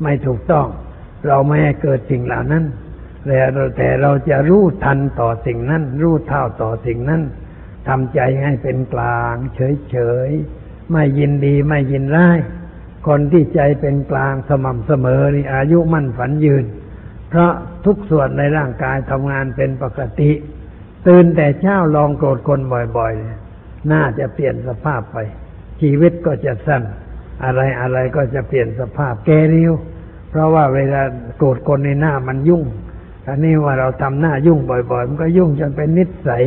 [0.03, 0.67] ไม่ถูกต้อง
[1.27, 2.65] เราไม่ให้เกิดสิ่งเหล่านั้น
[3.27, 7.23] แต่เราแต่เราจะรู้ทันต่อสิ่งนั้น รู้เท่าต่อสิ่งนั้น
[7.89, 9.35] ทำใจให้เป็นกลาง
[9.91, 9.97] เฉ
[10.29, 10.60] ยๆ
[10.93, 12.39] ไม่ยินดีไม่ยินร้าย
[13.07, 16.65] คนที่ใจเป็นกลางสม่ำเสมอนี่อายุมั่นฝันยืน
[17.29, 17.53] เพราะ
[17.85, 20.31] ทุกส่วนในร่างกายทำงานเป็นปกติ
[21.07, 23.39] ตื่นแต่เช้าลองโกรธคนบ่อยๆเนี่ย
[23.93, 25.17] น่าจะเปลี่ยนสภาพไป
[25.81, 26.83] ชีวิตก็จะสั้น
[27.45, 29.73] อะไรอะไรก็จะเปลี่ยนสภาพแกเร็ว
[30.31, 31.03] เพราะว่าเวลา
[31.39, 32.65] โกรธคนในหน้ามันยุ่ง
[33.29, 36.43] อันนี้ว่าเราทำหน้ายุ่งบ่อยๆ มันก็ยุ่งจนเป็นนิสัย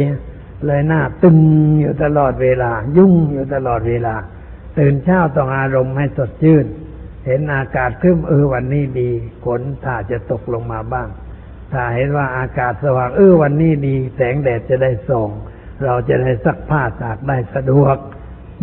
[0.65, 1.37] เลยหน้าตึง
[1.79, 4.15] อยู่ตลอดเวลา ยุ่งอยู่ตลอดเวลา
[4.77, 6.65] ตื่นเช้าต้องอารมณ์ให้สดชื่น
[7.25, 9.09] เห็นอากาศครึ้มเออวันนี้ดี
[9.43, 11.07] ฝนถ้าจะตกลงมาบ้าง
[11.71, 15.29] ถ้าเห็นว่าอากาศสว่างเออวันนี้ดี แสงแดดจะได้ส่อง
[15.85, 17.97] เราจะได้ซักผ้าตากได้สะดวก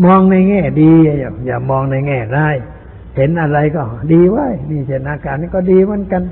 [0.05, 2.57] มองในแง่ดีอย่าอย่ามองในแง่ร้าย
[3.17, 3.83] เห็นอะไรก็
[4.13, 6.23] ดีไว้นี่เช่นอากาศนี่ก็ดีเหมือนกัน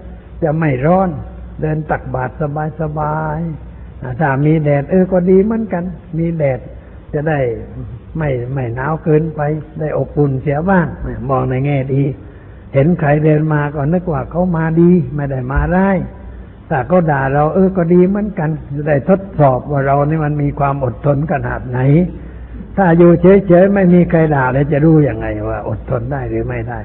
[0.43, 1.11] จะไม่ร้อน
[1.61, 5.85] เดินตักบาตรสบายสบายๆถ้ามีแดดเออก็ดีเหมือนกัน
[6.19, 6.61] มีแดด
[7.15, 7.39] จะได้
[8.19, 9.41] ไม่ไม่หนาวเกินไป
[9.81, 10.87] ได้อบอุ่นเสียบ้าง
[11.31, 12.03] มองในแง่ดี
[12.75, 15.97] เห็นใครเดินมาก็นึกว่าเขามาดี ไม่ได้มาได้าย
[16.69, 21.79] แต่ก็ด่าเราเออก็ดีเหมือนกันจะได้ทดสอบว่าเรานี่มันมีความอดทนขนาดไหน
[22.77, 26.79] ถ้าอยู่เฉยๆไม่มีใครด่าแล้วจะรู้ยังไงว่า อดทนได้หรือไม่ได้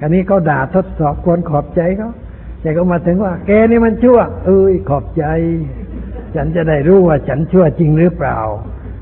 [0.00, 2.10] อันนี้เขาด่าทดสอบควรขอบใจเขา
[2.60, 5.24] แต่ก็มาถึงว่า แกนี่มันชั่ว เอ้ยขอบใจ
[6.34, 8.38] ฉันจะได้รู้ว่าฉันชั่วจริงหรือเปล่า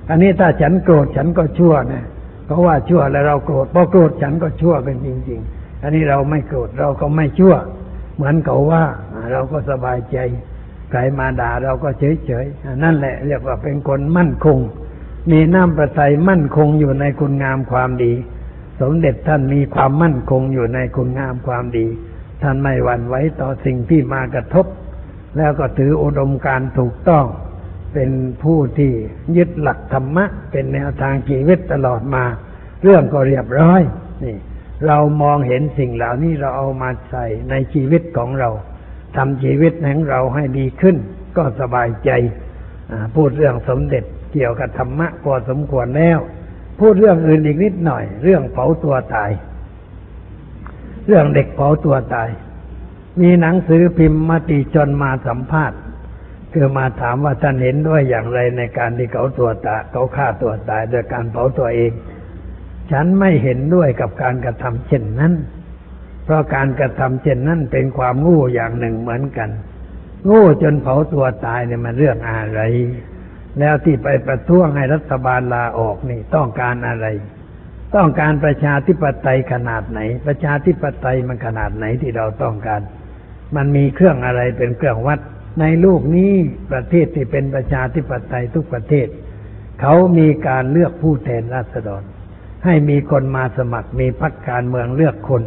[0.08, 2.04] อันนี้ถ้าฉันโกรธฉันก็ชั่วนะ
[2.46, 7.54] เพราะว่าชั่วแล้วเราโกรธพอโกรธฉันก็ชั่วเป็นจริง ๆ อันนี้เราไม่โกรธเราก็ไม่ชั่ว
[8.16, 8.84] เหมือนเขาว่า
[9.32, 10.16] เราก็สบายใจ
[10.90, 14.58] ใครมาด่าเราก็เฉยๆนั่นแหละเรียกว่าเป็นคนมั่นคง
[15.30, 18.12] มีน้ำประทัยมั่นคงอยู่ในคุณงามความดี
[18.80, 21.86] สมเด็จท่านมีความมั่นคงอยู่ในคุณงามความดี
[22.42, 24.66] ท่านไม่หวั่นไหวต่อสิ่งที่มากระทบ
[25.36, 27.24] แล้วก็ถืออุดมการถูกต้อง
[27.92, 28.10] เป็น
[28.42, 28.92] ผู้ที่
[29.36, 32.24] ยึดหลักธรรมะ เป็นแนวทางชีวิตตลอดมา
[32.82, 33.80] เรื่องก็เรียบร้อย
[34.24, 34.36] นี่
[34.86, 38.50] เรามองเห็นสิ่งเหล่านี้เราเอามาใส่ในชีวิตของเรา
[39.16, 40.96] ทำชีวิตของเราให้ดีขึ้น
[41.36, 42.10] ก็สบายใจ
[43.14, 46.18] พูดเรื่องสมเด็จเกี่ยวกับธรรมะพอสมควรแล้ว
[46.80, 49.30] พูดเรื่องอื่นอีกนิดหน่อย เรื่องเผาตัวตาย
[51.06, 52.28] เรื่องเด็กเผาตัวตาย
[53.20, 55.78] มีหนังสือพิมพ์มติชนมาสัมภาษณ์
[56.52, 61.92] คือมาถามว่าท่านเห็นด้วยอย่างไรในการที่เขาตัวตายเขาฆ่าตัวตายโดยการเผาตัวเอง
[62.92, 65.32] ฉันไม่เห็นด้วยกับการกระทำเช่นนั้น
[66.24, 69.50] เพราะการกระทำเช่นนั้นเป็นความงู้อย่างหนึ่งเหมือนกัน
[70.28, 72.60] งูจนเผาตัวตายเนี่ยมันเรื่องอะไร
[73.58, 77.06] แล้วที่ไปประท้วงให้รัฐบาลลาออกนี่ต้องการอะไร
[77.96, 82.80] ต้องการประชาธิปไตยขนาดไหน ประชาธิปไตยมันขนาดไหนที่เราต้องการ
[83.56, 85.20] มันมีเครื่องอะไรเป็นเครื่องวัด
[85.60, 86.32] ในลูกนี้
[86.72, 89.08] ประเทศที่เป็นประชาธิปไตยทุกประเทศ
[89.80, 92.02] เขามีการเลือกผู้แทนราษฎร
[92.64, 95.42] ให้มีคนมาสมัครมีพรรคการเมืองเลือกคน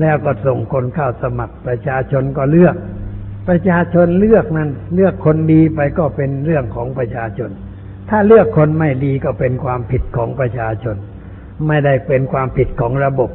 [0.00, 2.76] แล้วก็ส่งคนเข้าสมัครประชาชนก็เลือก
[3.48, 7.50] ประชาชนเลือกนั้นเลือกคนดีไปก็เป็นเรื่องของประชาชน
[8.10, 10.96] ถ้าเลือกคนไม่ดีก็เป็นความผิดของประชาชน
[11.66, 13.30] ไม่ได้เป็นความผิดของระบบ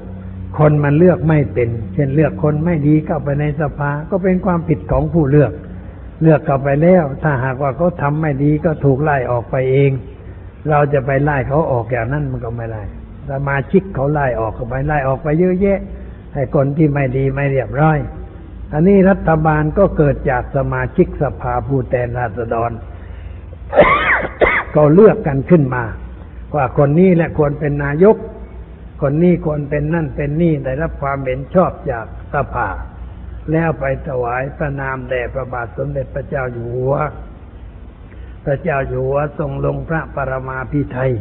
[0.59, 5.51] คนมันเลือกไม่เป็น เช่นเลือกคนไม่ดีเข้าไปในสภา ก็เป็นความผิดของผู้เลือก
[6.21, 9.91] เลือกเขาไปแล้ว ถ้าหากว่าเขาทาไม่ดีก็ถูกไล่ออกไปเอง
[10.69, 12.83] เราจะไปไล่เขาออกอย่างนั้นมันก็ไม่ได้
[13.31, 15.79] สมาชิกเขาไล่ออกก็ไปไล่ออกไปเยอะแยะ
[16.33, 17.97] ให้คนที่ไม่ดีไม่เรียบร้อย
[18.73, 22.71] อันนี้รัฐบาลก็เกิดจากสมาชิกสภาผู้แทนราษฎร
[24.75, 25.83] ก็เลือกกันขึ้นมา
[26.55, 28.15] ว่าคนนี้แหละควรเป็นนายก
[29.01, 32.67] คนนี้ควรเป็นนั่นเป็นนี่ได้รับความเห็นชอบจากสภา
[33.51, 36.95] แล้วไปถวายพระนามแด่พระบาทสมเด็จพระเจ้าอยู่หัว
[38.45, 41.11] พระเจ้าอยู่หัวทรงลงพระปรมาภิไธย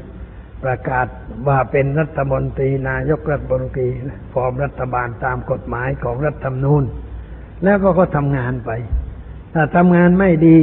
[0.64, 1.06] ประกาศ
[1.48, 3.88] ว่าเป็นรัฐมนตรีนายกรัฐมนตรี
[4.32, 6.84] ฟอร์มรัฐบาลตามกฎหมายของรัฐธรรมนูญ
[7.64, 8.70] แล้วก็ก็ทำงานไป
[9.54, 10.58] ถ้าทำงานไม่ดี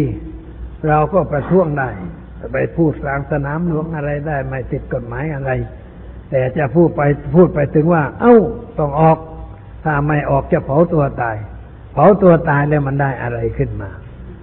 [0.87, 1.89] เราก็ประท้วงได้
[2.53, 5.51] ไปพูดกลางสนามหลวงอะไรได้ ไม่ติดกฎหมายอะไร
[6.29, 7.01] แต่จะพูดไป
[7.35, 8.35] พูดไปถึงว่า เอ้า
[8.79, 9.17] ต้องออก
[9.85, 11.35] ถ้าไม่ออกจะเผาตัวตาย
[11.93, 13.89] เผาตัวตายแล้วมันได้อะไรขึ้นมา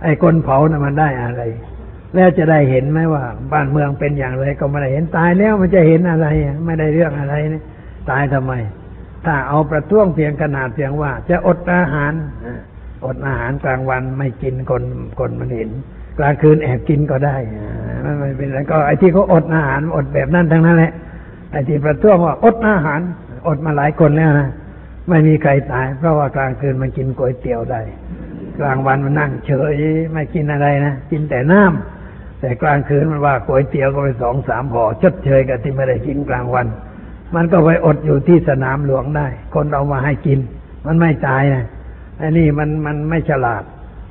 [0.03, 1.43] ไอ้คนเผานะ่ะมันได้อะไร
[2.15, 6.27] แล้วจะได้เห็นไหมว่า บ้านเมืองเป็นอย่างไรก็ไม่ได้เห็นตายแล้วมันจะเห็นอะไร
[6.67, 7.63] ไม่ได้เรื่องอะไรนะ
[8.11, 8.53] ตายทำไม
[9.27, 12.13] ถ้าเอาประท้วงเพียงขนาดเพียงว่า จะอดอาหาร
[13.07, 14.83] อดอาหารกลางวันไม่กินคน
[15.19, 15.71] คนมันเห็น
[16.19, 17.37] กลางคืนแอบกินก็ได้
[18.19, 20.93] ไม่เป็นไรก็ไอ้ที่เขาอดอาหารอดแบบนั้นทั้งนั้นแหละ
[21.53, 23.01] ไอ้ที่ประท้วงว่าอดอาหาร
[23.47, 24.49] อดมาหลายคนแล้วนะ
[25.09, 27.83] ไม่มีใครตาย เพราะว่ากลางคืนมันกินก๋วยเตี๋ยวได้
[28.59, 29.75] กลางวันมันนั่งเฉย
[30.13, 36.67] ไม่กินอะไรนะกินแต่น้ำแต่กลางคืนมันว่าก๋วยเตี๋ยวก็ไปสองสามห่อชดเชยกับที่ไม่ได้กินกลางวัน
[37.35, 40.39] มันก็ไปอดอยู่ที่สนามหลวงได้ คนเอามาให้กิน
[40.87, 41.65] มันไม่ตายนะ
[42.19, 43.63] ไอันนี้มันมันไม่ฉลาด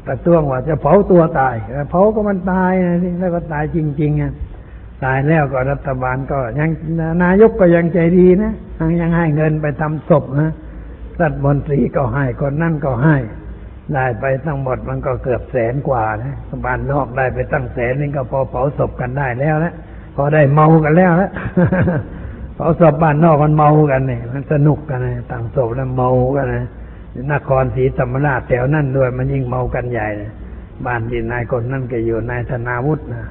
[0.03, 1.55] แต่ต้วงว่าจะเผาตัวตาย
[1.89, 4.33] เผาก็มันตายนะนี่แล้วก็ตายจริงๆอะ
[5.03, 6.69] ตายแล้วก็รัฐบาลก็ยัง
[7.23, 10.51] นายกก็ยังใจดีนะยังยังให้เงินไปทำศพนะ
[11.21, 13.17] รัฐมนตรีก็ให้คนนั่นก็ให้
[13.93, 16.35] ได้ไปทั้งหมดมันก็เกือบแสนกว่านะ
[16.65, 19.73] บ้านนอกได้ไปตั้งแสนนึงก็พอเผาศพกันได้แล้วนะ
[20.15, 21.31] พอได้เมากันแล้วนะ
[22.55, 26.65] เขาสอบบ้านนอกมันเมากันเนี่ยมันสนุกกันนะต่างศพแล้วเมากันนะ
[27.33, 30.31] นครศรีธรรมราชแถวนั่นด้วยมันยิ่งเมากันใหญ่นะ
[30.85, 33.23] บ้านที่นายคนนั่นก็อยู่นายธนาวุฒินะ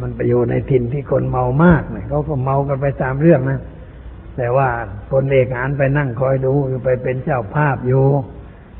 [0.00, 3.60] มันไปอยู่ในถิ่นที่คนเมามากเนี่ยเขาก็เมากันไปตามเรื่องนะ
[4.38, 4.68] แต่ว่า
[5.10, 8.06] คนเอกอานไปนั่งคอยดูอยู่ไปเป็นเจ้าภาพอยู่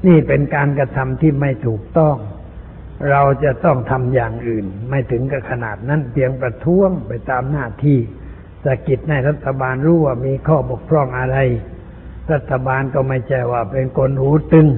[0.06, 2.16] นี่เป็นการกระทำที่ไม่ถูกต้อง
[3.10, 7.98] เราจะต้องทำอย่างอื่น ไม่ถึงกับขนาดนั้นเพียงประท้วงไปตามหน้าที่
[8.64, 11.36] สกิดให้รัฐบาลรู้ว่ามีข้อบกพร่องอะไร
[12.32, 14.68] รัฐบาลก็ไม่ใช่ว่าเป็นคนหูตึง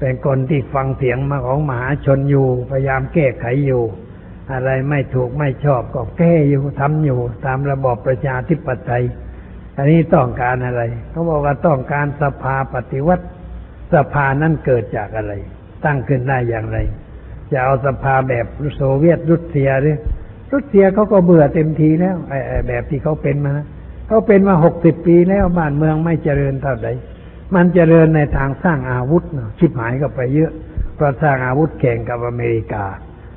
[0.00, 3.82] เป็นคนที่ฟังเสียงมาของมหาชนอยู่ พยายามแก้ไขอยู่
[4.52, 9.04] อะไรไม่ถูกไม่ชอบก็แก้อยู่ทำอยู่ตามระบอบประชาธิปไตย
[9.76, 13.24] อันนี้ต้องการอะไรเขาบอกว่าต้องการสภาปฏิวัติ
[13.94, 15.32] สภานั้นเกิดจากอะไร
[15.84, 16.78] ตั้งขึ้นได้อย่างไร
[17.50, 18.46] จะเอาสภาแบบ
[18.76, 19.96] โซเวียตรัสเซียหรือ
[20.52, 23.54] รัสเซียเขาก็เบื่อเต็มทีแล้วไอ้แบบที่เขาเป็นมา
[24.08, 26.92] เขาเป็นมาหกสิบปีแล้วบ้านเมืองไม่เจริญเท่าไหร่
[27.54, 29.24] มันเจริญในทางสร้างอาวุธ
[29.58, 30.52] ชิบหายก็ไปเยอะ
[30.94, 32.84] เพราะสร้างอาวุธแข่งกับอเมริกา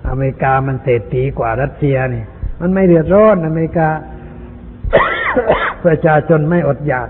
[0.09, 2.23] อเมริกามันเศรษฐีกว่ารัสเซียนี่
[2.61, 3.87] มันไม่เดือดร้อนอเมริกา
[5.85, 7.07] ประชาชนไม่อดอยาก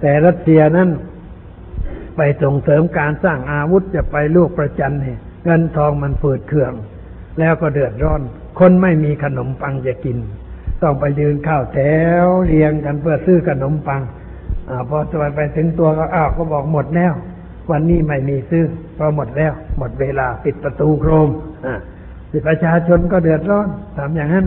[0.00, 0.88] แต่รัสเซียนั้น
[2.16, 6.72] ไปส่งเสริมการสร้างอาวุธจะไปลูกประจันเนี่ยเงินทองมันฝืดเคือง
[7.38, 8.20] แล้วก็เดือดร้อน
[8.58, 10.18] คนไม่มีขนมปังจะกิน
[10.82, 11.78] ต้องไปยืนข้าวแถ
[12.24, 14.02] วเรียงกันเพื่อซื้อขนมปัง
[14.68, 17.12] อพอตัวไปถึงตัวก็อ้าวก็บอกหมดแล้ว
[17.70, 18.64] วันนี้ไม่มีซื้อ
[18.96, 21.28] พราะหมดแล้ว หมดเวลาปิดประตูโครม
[21.66, 21.74] อ่า
[22.48, 24.46] ประชาชนก็เดือดร้อนทำอย่างนั้น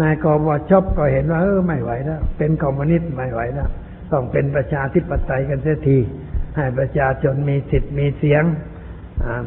[0.00, 3.68] นายกบชอบก็เห็นว่าเออไม่ไหวแล้ว เป็นคอมมิวนิสต์ไม่ไหวแล้ว
[4.12, 5.98] ต้องเป็นประชาธิปไตยกันเสียที
[6.56, 8.44] ให้ประชาชนมีสิทธิ์มีเสียง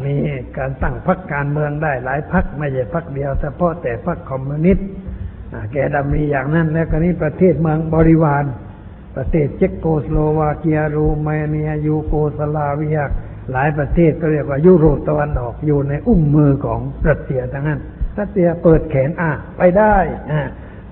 [0.06, 0.14] มี
[0.58, 4.88] การตั้งพรรคการเมืองได้หลายพรรคไม่ใช่พรรคเดียวเฉพาะแต่พรรคคอมมิวนิสต์
[5.72, 8.44] แกดำมีอย่างนั้นแล้วก็นี้ประเทศเมืองบริวาร
[9.16, 13.00] ประเทศเช็กโกสโลวาเกียรูมาเนียยูโกสลาเวีย
[13.52, 17.80] หลายประเทศก็เรียกว่ายุโรปตะวันออกอยู่ในอุ้งมือของรัสเซียทั้งนั้น
[18.18, 19.96] รัสเซียเปิดแขนอะไปได้
[20.32, 20.42] อ่า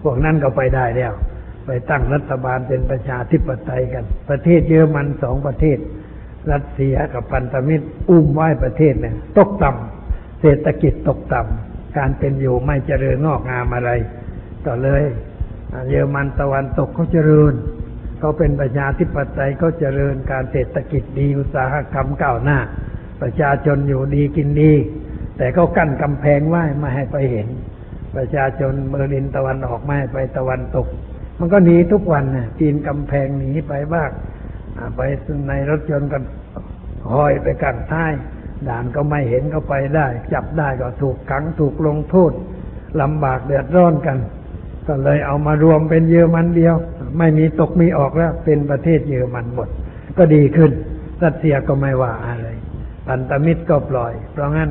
[0.04, 1.14] พวกนั้นก็ไปได้แล้ว
[1.66, 5.78] ไปตั้งรัฐบาลเป็นประชาธิปไตยกัน ประเทศเยอรมันสองประเทศ
[6.52, 13.92] รัสเซียกับพันธมิตรอุ้มไว้ประเทศเนี่ยตกต่ำเศรษฐกิจตกต่ำการเป็นอยู่ไม่เจริญงอกงามอะไร
[14.66, 15.04] ก็เลย
[15.90, 17.54] เยอรมันตะวันตกเขาเจริญ
[18.20, 22.60] เขาเป็นประชาธิปไตยเขาเจริญการเศรษฐกิจดีอุตสาหกรรมก้าวหน้า
[23.22, 24.74] ประชาชนอยู่ดีกินดี
[25.38, 27.48] แต่เขากั้นกำแพงไว้ไม่ให้ไปเห็น
[28.16, 30.88] ประชาชนเบอร์ลินตะวันออกไม่ให้ไปตะวันตก
[31.40, 34.12] มันก็หนีทุกวันนะปีนกำแพงหนีไปบ้าง
[34.96, 35.02] ไป
[35.48, 36.24] ในรถยนต์กัน
[37.14, 38.14] ห้อยไปกลางท้าย
[38.68, 42.32] ด่านก็ไม่เห็นก็ไปได้ จับได้ก็ถูกขังถูกลงโทษ
[43.02, 44.18] ลำบากเดือดร้อนกัน
[44.88, 46.76] ก็เลยเอามารวมเป็นเยอรมันเดียว
[47.18, 49.70] ไม่มีตกมีออกแล้ว เป็นประเทศเยอรมันหมด
[50.18, 50.72] ก็ดีขึ้น
[51.24, 52.48] รัสเซียก็ไม่ว่าอะไร
[53.08, 54.70] พันธมิตรก็ปล่อย เพราะงั้น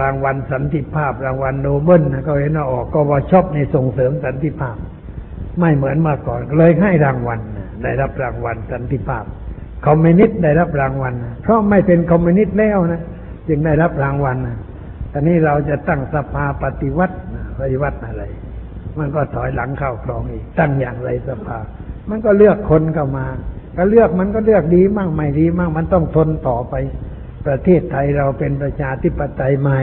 [0.00, 4.76] รางวัลสันติภาพ รางวัลโนเบลก็เห็นว่าออกก็ว่าชอบในส่งเสริมสันติภาพ
[5.60, 7.40] ไม่เหมือนเมื่อก่อนเลยให้รางวัล
[7.82, 9.24] ได้รับรางวัลสันติภาพ
[9.86, 13.02] คอมมิวนิสต์ได้รับรางวัลเพราะไม่เป็นคอมมิวนิสต์แล้วนะ
[13.48, 14.36] จึงได้รับรางวัล
[15.12, 17.16] ตอนนี้เราจะตั้งสภาปฏิวัติ
[17.60, 18.22] ปฏิวัติอะไร
[18.98, 21.58] มันก็ถอยหลังเข้าคลองอีก ตั้งอย่างไรสภา
[22.10, 23.26] มันก็เลือกคนเข้ามา
[23.76, 26.74] ก็เลือกมันก็เลือกดีมั่งไม่ดีมั่งมันต้องทนต่อไป
[27.46, 29.80] ประเทศไทยเราเป็นประชาธิปไตยใหม่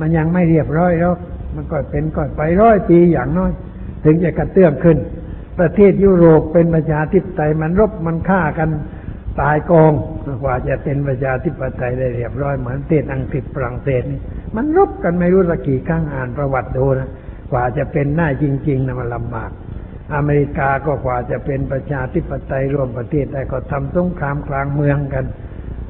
[0.00, 1.14] มันยังไม่เรียบร้อยแล้ว
[1.54, 3.50] มันก็เป็นก่อนไปร้อยปีอย่างน้อย
[4.04, 4.98] ถึงจะกระเตื้องขึ้น
[5.58, 8.70] ประเทศยุโรปเป็นประชาธิปไตยมันรบมันฆ่ากัน
[9.40, 9.92] ตายกอง
[10.42, 14.20] กว่าจะเป็นประชาธิปไตยได้เรียบร้อยเหมือนประเทศอังกฤษฝรั่งเศสนี่
[14.56, 17.10] มันรบกันไม่รู้สักกี่ครั้งอ่านประวัติดูนะ
[17.52, 19.50] กว่าจะเป็นได้าจริงๆนะมันลำบาก
[20.14, 25.24] อเมริกาก็กว่าจะเป็นประชาธิปไตยรวมประเทศได้ก็ทำสงครามกลางเมืองกัน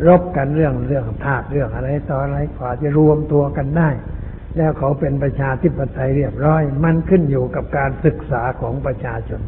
[0.07, 3.89] รบกันเรื่องเรื่องทาสเรื่องอะไรต่ออะไรกว่าจะรวมตัวกันได้
[4.57, 9.41] แล้วเขาเป็นประชาธิปไตยเรียบร้อย มันขึ้นอยู่กับการศึกษาของประชาชน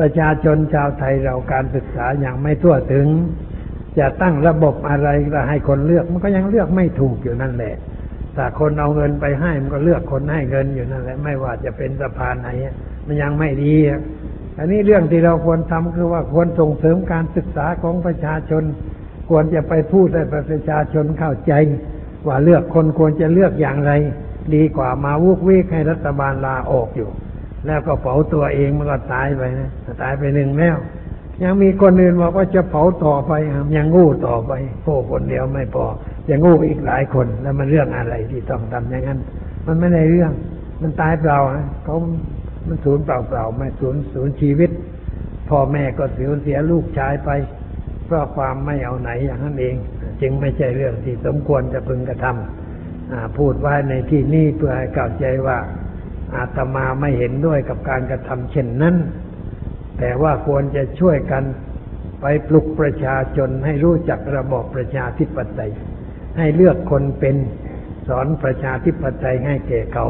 [0.00, 3.06] ประชาชนชาวไทยเราการศึกษาอย่างไม่ทั่วถึง
[3.98, 7.74] จะตั้งระบบอะไรจะให้คนเลือก มันก็ยังเลือกไม่ถูกอยู่นั่นแหละ
[8.34, 12.48] แต่คนเอาเงินไปให้มันก็เลือกคนให้เงินอยู่นั่นแหละ ไม่ว่าจะเป็นสะพานไหน
[13.06, 13.74] มันยังไม่ดี
[14.58, 18.62] อันนี้เรื่องที่เราควรทำคือว่าควรส่งเสริมการศึกษาของประชาชน
[19.30, 21.52] ควรจะไปพูดให้ประชาชนเข้าใจ
[22.26, 23.92] ว่าเลือกคนควรจะเลือกอย่างไร
[24.54, 27.10] ดีกว่ามาวุกวิกให้รัฐบาลลาออกอยู่
[27.66, 29.70] แล้วก็เผาตัวเองมันก็ตายไปนะ
[30.02, 30.76] ตายไปหนึ่งแล้ว
[31.42, 33.32] ยังมีคนอื่นบอกว่าจะเผาต่อไป
[33.76, 34.52] ยังงูต่อไป
[34.82, 35.84] โอ้คนเดียวไม่พอ
[36.30, 39.18] ยังงูอีกหลายคนแล้วมันเรื่องอะไรที่ต้องทำอย่างนั้น
[39.66, 40.32] มันไม่ได้เรื่อง
[40.82, 41.38] มันตายเปล่า
[41.84, 41.96] เขา
[42.66, 44.70] มันสูญเปล่าเปล่าไม่สูญสูญชีวิต
[45.48, 47.30] พ่อแม่ก็เสียเสียลูกชายไป
[48.10, 49.76] เพราะความไม่เอาไหนอย่างนั้นเอง
[50.20, 55.58] จึงไม่ใช่เรื่องที่สมควรจะพึงกระทำพูดไว้ในที่นี้เพื่อให้เข้าใจว่า
[56.34, 58.96] อาตมาไม่เห็นด้วยกับการกระทำเช่นนั้น
[59.98, 61.44] แต่ว่าควรจะช่วยกัน
[62.20, 65.72] ไปปลุกประชาชนให้รู้จักระบอบประชาธิปไตย
[66.38, 67.36] ให้เลือกคนเป็น
[68.08, 70.06] สอนประชาธิปไตยให้แก่เขา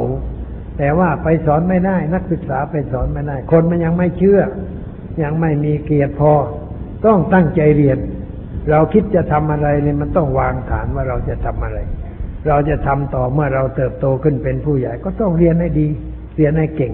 [0.78, 4.40] แต่ว่าไปสอนไม่ได้ นักศึกษาไปสอนไม่ได้ คนมันยังไม่เชื่อ
[5.22, 6.34] ยังไม่มีเกียรติพอ
[7.06, 7.98] ต้องตั้งใจเรียน
[8.70, 11.78] เราคิดจะทำอะไรเนี่ยมันต้องวางฐานว่าเราจะทำอะไร
[12.48, 15.88] เราจะทำต่อเมื่อเราเติบโตขึ้นเป็นผู้ใหญ่ ก็ต้องเรียนให้ดี
[16.36, 16.92] เรียนให้เก่ง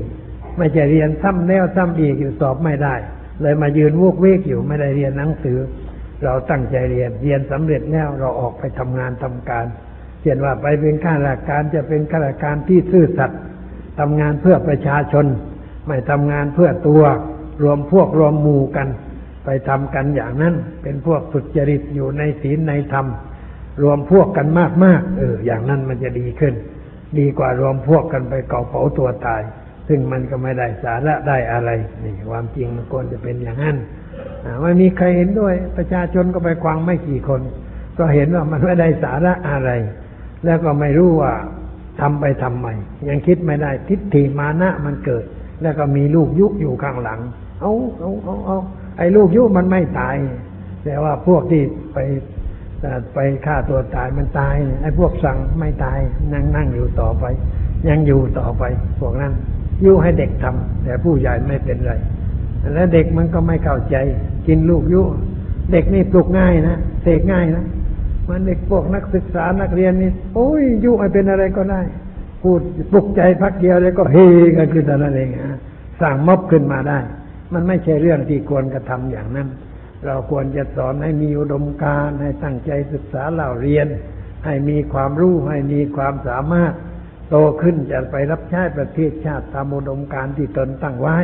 [0.58, 2.94] ไม่ใช่เรียนซ้ำแล้วซ้ำอีกอยู่สอบไม่ได้
[3.40, 5.58] เลยมายืนวกเวกอยู่ไม่ได้เรียนหนังสือ
[6.24, 9.66] เราตั้งใจเรียนเรียนสำเร็จแล้วเราออกไปทำงานทำการ
[10.22, 13.40] เช่นว่าไปเป็นข้าราชการจะเป็นข้าราชการที่ซื่อสัตย์
[13.98, 15.26] ทำงานเพื่อประชาชน
[15.86, 17.02] ไม่ทำงานเพื่อตัว
[17.62, 18.88] รวมพวกรวมหมู่กัน
[19.46, 23.06] ไปทำกันอย่างนั้น เป็นพวกสุจริตอยู่ในศีลในธรรม
[23.82, 24.46] รวมพวกกัน
[24.84, 26.54] มากๆเออ อย่างนั้นมันจะดีขึ้น
[27.18, 29.42] ดีกว่ารวมพวกกันไปเก่าเผาตัวตาย
[29.88, 31.70] ซึ่งมันก็ไม่ได้สาระได้อะไร
[32.04, 33.76] นี่ความจริงมันควรจะเป็นอย่างนั้น
[34.62, 37.40] ไม่มีใครเห็นด้วย ประชาชนก็ไปควังไม่กี่คน
[37.98, 39.70] ก็เห็นว่ามันไม่ได้สาระอะไร
[40.44, 41.32] แล้วก็ไม่รู้ว่า
[42.00, 42.68] ทำไปทำไม
[43.08, 45.24] ยังคิดไม่ได้ทิฏฐิมานะมันเกิด
[45.62, 47.20] แล้วก็มีลูกยุอยู่ข้างหลัง
[47.60, 48.58] เอาเอาเอาเอา
[48.96, 50.16] ไอ้ลูกยุมันไม่ตาย
[50.84, 51.62] แต่ว่าพวกที่
[51.94, 51.98] ไป
[53.14, 55.98] ไปฆ่าตัวตายมันตาย ไอ้พวกสั่งไม่ตาย
[56.32, 57.24] นั่งนั่งอยู่ต่อไป
[57.88, 58.62] ยังอยู่ต่อไป
[59.00, 59.32] พวกนั้น
[59.84, 61.92] ยุให้เด็กทำแต่ผู้ใหญ่ไม่เป็นไร
[62.74, 63.96] แล้วเด็กมันก็ไม่เข้าใจ
[64.46, 65.02] กินลูกยุ
[65.72, 67.64] เด็กนี่ปลุกง่ายนะเสกง่ายนะ
[68.28, 71.80] มันเด็กพวกนักศึกษานักเรียนนี่โอ้ยยุให้เป็นอะไรก็ได้
[72.42, 72.60] พูด
[72.92, 74.16] ปลุกใจพักเดียวแล้วก็เฮ
[74.56, 75.58] กันขึ้นแต่นั้นเองฮะ
[76.00, 76.98] สั่งม็อบขึ้นมาได้
[77.52, 79.48] มันไม่ใช่เรื่องที่ควรกระทำอย่างนั้น
[80.06, 83.86] เราควรจะสอนให้มีอุดมการณ์ให้ตั้งใจศึกษาเล่าเรียน
[84.44, 86.72] ให้มีความรู้ให้มีความสามารถ
[87.30, 91.18] โตขึ้นจะไปรับใช้ประเทศชาติตามอุดมการณ์ที่ตนตั้งไว้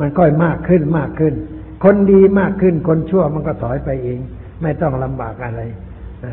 [0.00, 1.34] มันก็มากขึ้นมากขึ้น
[1.84, 4.20] คนดีมากขึ้นคนชั่วมันก็ถอยไปเอง
[4.62, 5.62] ไม่ต้องลำบากอะไร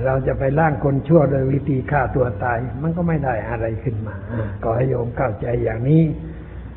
[0.05, 6.03] เราจะไปล่างคนชั่วโดยวิธีฆ่าตัวตาย มันก็ไม่ได้อะไรขึ้นมาอ่าก็ให้โยมเข้าใจอย่างนี้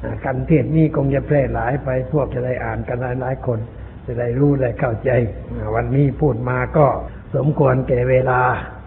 [0.02, 3.58] กากันเทศนี้คงจะแพร่หลายไปพวกจะได้อ่านกันหลายๆคน
[4.06, 5.10] จะได้รู้ได้เข้าใจ
[5.74, 6.86] วันนี้พูดมาก็
[7.36, 8.40] สมควรแก่เวลา